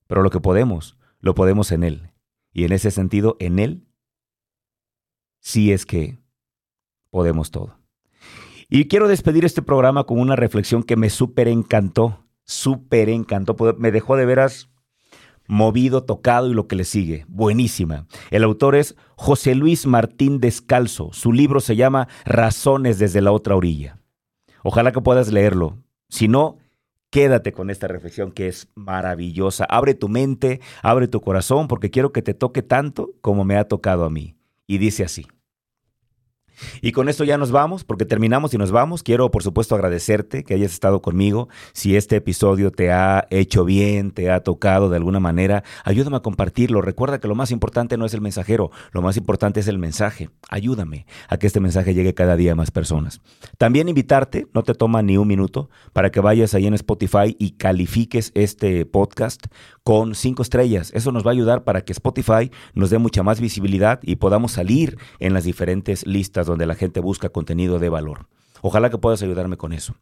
pero 0.07 0.23
lo 0.23 0.29
que 0.29 0.39
podemos, 0.39 0.97
lo 1.19 1.35
podemos 1.35 1.71
en 1.71 1.83
Él. 1.83 2.11
Y 2.51 2.63
en 2.63 2.71
ese 2.71 2.89
sentido, 2.89 3.35
en 3.39 3.59
Él, 3.59 3.87
sí 5.39 5.71
es 5.71 5.85
que 5.85 6.19
podemos 7.09 7.51
todo. 7.51 7.77
Y 8.69 8.87
quiero 8.87 9.07
despedir 9.07 9.45
este 9.45 9.61
programa 9.61 10.05
con 10.05 10.19
una 10.19 10.35
reflexión 10.35 10.83
que 10.83 10.95
me 10.95 11.09
súper 11.09 11.47
encantó, 11.47 12.25
súper 12.43 13.09
encantó, 13.09 13.55
me 13.77 13.91
dejó 13.91 14.15
de 14.15 14.25
veras 14.25 14.69
movido, 15.47 16.03
tocado 16.03 16.49
y 16.49 16.53
lo 16.53 16.67
que 16.67 16.75
le 16.75 16.83
sigue. 16.83 17.25
Buenísima. 17.27 18.07
El 18.31 18.43
autor 18.43 18.75
es 18.75 18.95
José 19.15 19.55
Luis 19.55 19.85
Martín 19.85 20.39
Descalzo. 20.39 21.11
Su 21.13 21.31
libro 21.31 21.59
se 21.59 21.75
llama 21.75 22.07
Razones 22.25 22.99
desde 22.99 23.21
la 23.21 23.31
otra 23.31 23.55
orilla. 23.55 23.99
Ojalá 24.63 24.91
que 24.91 25.01
puedas 25.01 25.31
leerlo. 25.31 25.77
Si 26.09 26.27
no, 26.27 26.57
quédate 27.09 27.51
con 27.51 27.69
esta 27.69 27.87
reflexión 27.87 28.31
que 28.31 28.47
es 28.47 28.67
maravillosa. 28.75 29.65
Abre 29.65 29.93
tu 29.93 30.09
mente, 30.09 30.59
abre 30.81 31.07
tu 31.07 31.21
corazón, 31.21 31.67
porque 31.67 31.91
quiero 31.91 32.11
que 32.11 32.21
te 32.21 32.33
toque 32.33 32.61
tanto 32.61 33.11
como 33.21 33.45
me 33.45 33.57
ha 33.57 33.67
tocado 33.67 34.05
a 34.05 34.09
mí. 34.09 34.35
Y 34.67 34.79
dice 34.79 35.03
así. 35.03 35.27
Y 36.81 36.91
con 36.91 37.09
esto 37.09 37.23
ya 37.23 37.37
nos 37.37 37.51
vamos, 37.51 37.83
porque 37.83 38.05
terminamos 38.05 38.53
y 38.53 38.57
nos 38.57 38.71
vamos. 38.71 39.03
Quiero, 39.03 39.31
por 39.31 39.43
supuesto, 39.43 39.75
agradecerte 39.75 40.43
que 40.43 40.53
hayas 40.53 40.71
estado 40.71 41.01
conmigo. 41.01 41.49
Si 41.73 41.95
este 41.95 42.17
episodio 42.17 42.71
te 42.71 42.91
ha 42.91 43.27
hecho 43.29 43.65
bien, 43.65 44.11
te 44.11 44.31
ha 44.31 44.41
tocado 44.41 44.89
de 44.89 44.97
alguna 44.97 45.19
manera, 45.19 45.63
ayúdame 45.83 46.17
a 46.17 46.21
compartirlo. 46.21 46.81
Recuerda 46.81 47.19
que 47.19 47.27
lo 47.27 47.35
más 47.35 47.51
importante 47.51 47.97
no 47.97 48.05
es 48.05 48.13
el 48.13 48.21
mensajero, 48.21 48.71
lo 48.91 49.01
más 49.01 49.17
importante 49.17 49.59
es 49.59 49.67
el 49.67 49.77
mensaje. 49.77 50.29
Ayúdame 50.49 51.05
a 51.27 51.37
que 51.37 51.47
este 51.47 51.59
mensaje 51.59 51.93
llegue 51.93 52.13
cada 52.13 52.35
día 52.35 52.53
a 52.53 52.55
más 52.55 52.71
personas. 52.71 53.21
También 53.57 53.89
invitarte, 53.89 54.47
no 54.53 54.63
te 54.63 54.73
toma 54.73 55.01
ni 55.01 55.17
un 55.17 55.27
minuto, 55.27 55.69
para 55.93 56.11
que 56.11 56.19
vayas 56.19 56.53
ahí 56.53 56.67
en 56.67 56.73
Spotify 56.73 57.35
y 57.39 57.51
califiques 57.51 58.31
este 58.35 58.85
podcast 58.85 59.45
con 59.85 60.15
cinco 60.15 60.41
estrellas. 60.41 60.91
Eso 60.95 61.11
nos 61.11 61.23
va 61.23 61.29
a 61.29 61.33
ayudar 61.33 61.63
para 61.63 61.81
que 61.81 61.93
Spotify 61.93 62.51
nos 62.73 62.89
dé 62.89 62.97
mucha 62.97 63.21
más 63.21 63.39
visibilidad 63.39 63.99
y 64.01 64.15
podamos 64.15 64.53
salir 64.53 64.97
en 65.19 65.35
las 65.35 65.43
diferentes 65.43 66.07
listas 66.07 66.47
donde 66.47 66.65
la 66.65 66.73
gente 66.73 66.99
busca 67.01 67.29
contenido 67.29 67.77
de 67.77 67.89
valor. 67.89 68.25
Ojalá 68.63 68.89
que 68.89 68.97
puedas 68.97 69.21
ayudarme 69.21 69.57
con 69.57 69.73
eso. 69.73 69.93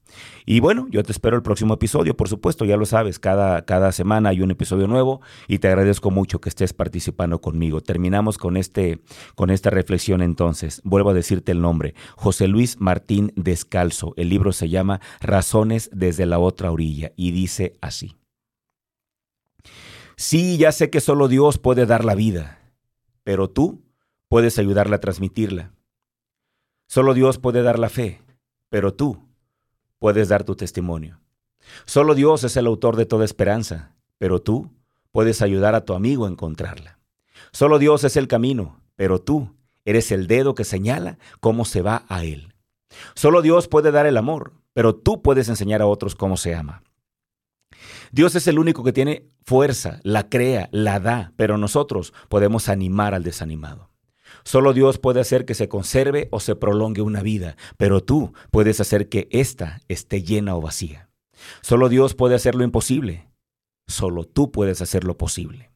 Y 0.46 0.62
bueno, 0.62 0.88
yo 0.90 1.04
te 1.04 1.12
espero 1.12 1.36
el 1.36 1.44
próximo 1.44 1.74
episodio, 1.74 2.16
por 2.16 2.30
supuesto, 2.30 2.64
ya 2.64 2.78
lo 2.78 2.86
sabes, 2.86 3.20
cada, 3.20 3.66
cada 3.66 3.92
semana 3.92 4.30
hay 4.30 4.42
un 4.42 4.52
episodio 4.52 4.88
nuevo 4.88 5.20
y 5.50 5.60
te 5.60 5.68
agradezco 5.68 6.12
mucho 6.12 6.40
que 6.40 6.48
estés 6.48 6.72
participando 6.72 7.42
conmigo. 7.42 7.82
Terminamos 7.82 8.38
con, 8.38 8.56
este, 8.56 9.02
con 9.36 9.50
esta 9.50 9.70
reflexión 9.70 10.22
entonces. 10.22 10.80
Vuelvo 10.86 11.10
a 11.10 11.14
decirte 11.14 11.52
el 11.52 11.60
nombre, 11.60 11.94
José 12.16 12.48
Luis 12.48 12.80
Martín 12.80 13.34
Descalzo. 13.36 14.14
El 14.16 14.30
libro 14.30 14.54
se 14.54 14.70
llama 14.70 15.02
Razones 15.20 15.90
desde 15.92 16.26
la 16.26 16.40
otra 16.40 16.72
orilla 16.72 17.12
y 17.18 17.32
dice 17.32 17.76
así. 17.82 18.16
Sí, 20.16 20.58
ya 20.58 20.72
sé 20.72 20.90
que 20.90 21.02
solo 21.02 21.28
Dios 21.28 21.58
puede 21.58 21.86
dar 21.86 22.06
la 22.06 22.16
vida, 22.16 22.60
pero 23.24 23.50
tú 23.50 23.84
puedes 24.28 24.60
ayudarle 24.60 24.96
a 24.96 25.00
transmitirla. 25.00 25.74
Solo 26.88 27.14
Dios 27.14 27.40
puede 27.40 27.64
dar 27.64 27.80
la 27.80 27.90
fe, 27.90 28.22
pero 28.70 28.94
tú 28.94 29.28
puedes 30.00 30.30
dar 30.30 30.44
tu 30.44 30.56
testimonio. 30.56 31.20
Solo 31.86 32.14
Dios 32.16 32.44
es 32.44 32.58
el 32.58 32.68
autor 32.68 32.96
de 32.96 33.06
toda 33.06 33.26
esperanza, 33.26 33.96
pero 34.18 34.42
tú 34.42 34.72
puedes 35.12 35.42
ayudar 35.42 35.76
a 35.76 35.86
tu 35.86 35.94
amigo 35.94 36.26
a 36.26 36.30
encontrarla. 36.30 37.00
Solo 37.52 37.80
Dios 37.80 38.04
es 38.04 38.18
el 38.18 38.28
camino, 38.28 38.82
pero 38.96 39.20
tú 39.20 39.56
eres 39.86 40.12
el 40.12 40.28
dedo 40.28 40.56
que 40.56 40.64
señala 40.64 41.18
cómo 41.40 41.66
se 41.66 41.82
va 41.82 42.06
a 42.10 42.24
Él. 42.24 42.54
Solo 43.16 43.42
Dios 43.42 43.68
puede 43.68 43.92
dar 43.92 44.06
el 44.06 44.18
amor, 44.18 44.54
pero 44.74 44.96
tú 44.96 45.22
puedes 45.22 45.50
enseñar 45.50 45.82
a 45.82 45.88
otros 45.88 46.16
cómo 46.16 46.38
se 46.38 46.56
ama. 46.56 46.84
Dios 48.12 48.36
es 48.36 48.48
el 48.48 48.60
único 48.60 48.84
que 48.84 48.94
tiene 48.94 49.30
fuerza, 49.44 50.00
la 50.04 50.30
crea, 50.30 50.70
la 50.72 51.00
da, 51.00 51.34
pero 51.36 51.58
nosotros 51.58 52.14
podemos 52.30 52.70
animar 52.70 53.14
al 53.14 53.24
desanimado. 53.24 53.90
Solo 54.44 54.74
Dios 54.74 55.00
puede 55.00 55.22
hacer 55.22 55.46
que 55.46 55.54
se 55.54 55.70
conserve 55.70 56.28
o 56.32 56.40
se 56.40 56.56
prolongue 56.56 57.02
una 57.02 57.22
vida, 57.22 57.56
pero 57.78 58.02
tú 58.02 58.34
puedes 58.52 58.80
hacer 58.80 59.10
que 59.10 59.28
ésta 59.32 59.82
esté 59.88 60.24
llena 60.24 60.56
o 60.56 60.62
vacía. 60.62 61.10
Solo 61.62 61.90
Dios 61.90 62.14
puede 62.14 62.36
hacer 62.36 62.56
lo 62.56 62.64
imposible. 62.64 63.30
Solo 63.88 64.24
tú 64.26 64.52
puedes 64.52 64.82
hacer 64.82 65.04
lo 65.04 65.18
posible. 65.18 65.73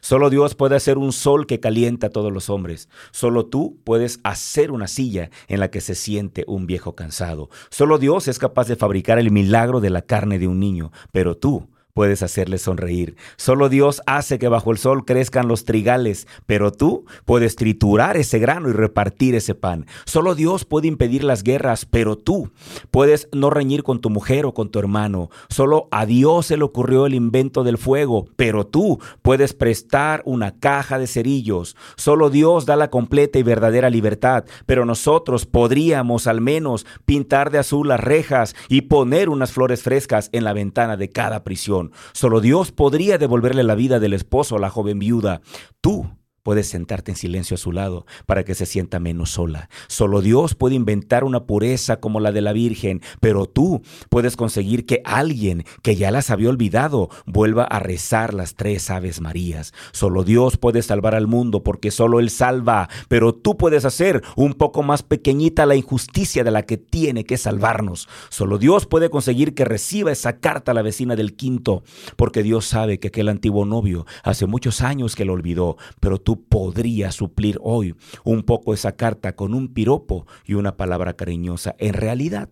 Solo 0.00 0.30
Dios 0.30 0.54
puede 0.54 0.76
hacer 0.76 0.98
un 0.98 1.12
sol 1.12 1.46
que 1.46 1.60
calienta 1.60 2.08
a 2.08 2.10
todos 2.10 2.32
los 2.32 2.50
hombres. 2.50 2.88
Solo 3.10 3.46
tú 3.46 3.78
puedes 3.84 4.20
hacer 4.24 4.70
una 4.70 4.88
silla 4.88 5.30
en 5.48 5.60
la 5.60 5.70
que 5.70 5.80
se 5.80 5.94
siente 5.94 6.44
un 6.46 6.66
viejo 6.66 6.94
cansado. 6.94 7.50
Solo 7.70 7.98
Dios 7.98 8.28
es 8.28 8.38
capaz 8.38 8.68
de 8.68 8.76
fabricar 8.76 9.18
el 9.18 9.30
milagro 9.30 9.80
de 9.80 9.90
la 9.90 10.02
carne 10.02 10.38
de 10.38 10.48
un 10.48 10.60
niño, 10.60 10.92
pero 11.12 11.36
tú 11.36 11.68
puedes 11.96 12.22
hacerle 12.22 12.58
sonreír. 12.58 13.16
Solo 13.38 13.70
Dios 13.70 14.02
hace 14.04 14.38
que 14.38 14.48
bajo 14.48 14.70
el 14.70 14.76
sol 14.76 15.06
crezcan 15.06 15.48
los 15.48 15.64
trigales, 15.64 16.28
pero 16.44 16.70
tú 16.70 17.06
puedes 17.24 17.56
triturar 17.56 18.18
ese 18.18 18.38
grano 18.38 18.68
y 18.68 18.72
repartir 18.72 19.34
ese 19.34 19.54
pan. 19.54 19.86
Solo 20.04 20.34
Dios 20.34 20.66
puede 20.66 20.88
impedir 20.88 21.24
las 21.24 21.42
guerras, 21.42 21.86
pero 21.86 22.18
tú 22.18 22.50
puedes 22.90 23.30
no 23.32 23.48
reñir 23.48 23.82
con 23.82 24.02
tu 24.02 24.10
mujer 24.10 24.44
o 24.44 24.52
con 24.52 24.68
tu 24.68 24.78
hermano. 24.78 25.30
Solo 25.48 25.88
a 25.90 26.04
Dios 26.04 26.44
se 26.44 26.58
le 26.58 26.64
ocurrió 26.64 27.06
el 27.06 27.14
invento 27.14 27.64
del 27.64 27.78
fuego, 27.78 28.26
pero 28.36 28.66
tú 28.66 29.00
puedes 29.22 29.54
prestar 29.54 30.20
una 30.26 30.58
caja 30.58 30.98
de 30.98 31.06
cerillos. 31.06 31.76
Solo 31.96 32.28
Dios 32.28 32.66
da 32.66 32.76
la 32.76 32.90
completa 32.90 33.38
y 33.38 33.42
verdadera 33.42 33.88
libertad, 33.88 34.44
pero 34.66 34.84
nosotros 34.84 35.46
podríamos 35.46 36.26
al 36.26 36.42
menos 36.42 36.84
pintar 37.06 37.50
de 37.50 37.56
azul 37.56 37.88
las 37.88 38.00
rejas 38.00 38.54
y 38.68 38.82
poner 38.82 39.30
unas 39.30 39.52
flores 39.52 39.82
frescas 39.82 40.28
en 40.32 40.44
la 40.44 40.52
ventana 40.52 40.98
de 40.98 41.08
cada 41.08 41.42
prisión. 41.42 41.85
Solo 42.12 42.40
Dios 42.40 42.72
podría 42.72 43.18
devolverle 43.18 43.62
la 43.62 43.74
vida 43.74 44.00
del 44.00 44.12
esposo 44.12 44.56
a 44.56 44.60
la 44.60 44.70
joven 44.70 44.98
viuda. 44.98 45.40
Tú 45.80 46.08
puedes 46.46 46.68
sentarte 46.68 47.10
en 47.10 47.16
silencio 47.16 47.56
a 47.56 47.58
su 47.58 47.72
lado 47.72 48.06
para 48.24 48.44
que 48.44 48.54
se 48.54 48.66
sienta 48.66 49.00
menos 49.00 49.30
sola. 49.30 49.68
Solo 49.88 50.22
Dios 50.22 50.54
puede 50.54 50.76
inventar 50.76 51.24
una 51.24 51.42
pureza 51.44 51.98
como 51.98 52.20
la 52.20 52.30
de 52.30 52.40
la 52.40 52.52
Virgen, 52.52 53.02
pero 53.18 53.46
tú 53.46 53.82
puedes 54.10 54.36
conseguir 54.36 54.86
que 54.86 55.02
alguien 55.04 55.64
que 55.82 55.96
ya 55.96 56.12
las 56.12 56.30
había 56.30 56.48
olvidado 56.48 57.10
vuelva 57.26 57.64
a 57.64 57.80
rezar 57.80 58.32
las 58.32 58.54
tres 58.54 58.90
Aves 58.90 59.20
Marías. 59.20 59.74
Solo 59.90 60.22
Dios 60.22 60.56
puede 60.56 60.82
salvar 60.82 61.16
al 61.16 61.26
mundo 61.26 61.64
porque 61.64 61.90
solo 61.90 62.20
Él 62.20 62.30
salva, 62.30 62.88
pero 63.08 63.34
tú 63.34 63.56
puedes 63.56 63.84
hacer 63.84 64.22
un 64.36 64.54
poco 64.54 64.84
más 64.84 65.02
pequeñita 65.02 65.66
la 65.66 65.74
injusticia 65.74 66.44
de 66.44 66.52
la 66.52 66.62
que 66.62 66.76
tiene 66.76 67.24
que 67.24 67.38
salvarnos. 67.38 68.08
Solo 68.28 68.58
Dios 68.58 68.86
puede 68.86 69.10
conseguir 69.10 69.52
que 69.56 69.64
reciba 69.64 70.12
esa 70.12 70.38
carta 70.38 70.70
a 70.70 70.74
la 70.74 70.82
vecina 70.82 71.16
del 71.16 71.34
quinto, 71.34 71.82
porque 72.14 72.44
Dios 72.44 72.66
sabe 72.66 73.00
que 73.00 73.08
aquel 73.08 73.30
antiguo 73.30 73.64
novio 73.64 74.06
hace 74.22 74.46
muchos 74.46 74.80
años 74.80 75.16
que 75.16 75.24
lo 75.24 75.32
olvidó, 75.32 75.76
pero 75.98 76.20
tú 76.20 76.35
podría 76.36 77.12
suplir 77.12 77.58
hoy 77.62 77.96
un 78.24 78.42
poco 78.42 78.74
esa 78.74 78.96
carta 78.96 79.34
con 79.34 79.54
un 79.54 79.72
piropo 79.72 80.26
y 80.44 80.54
una 80.54 80.76
palabra 80.76 81.14
cariñosa. 81.14 81.74
En 81.78 81.94
realidad, 81.94 82.50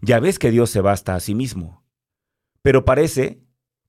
ya 0.00 0.20
ves 0.20 0.38
que 0.38 0.50
Dios 0.50 0.70
se 0.70 0.80
basta 0.80 1.14
a 1.14 1.20
sí 1.20 1.34
mismo, 1.34 1.84
pero 2.62 2.84
parece 2.84 3.40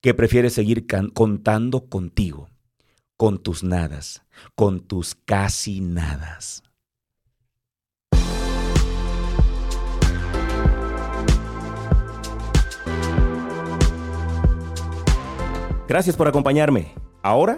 que 0.01 0.13
prefiere 0.13 0.49
seguir 0.49 0.85
contando 1.13 1.89
contigo, 1.89 2.49
con 3.17 3.41
tus 3.43 3.63
nadas, 3.63 4.23
con 4.55 4.79
tus 4.79 5.15
casi 5.15 5.81
nadas. 5.81 6.63
Gracias 15.89 16.15
por 16.15 16.27
acompañarme. 16.27 16.93
Ahora 17.23 17.57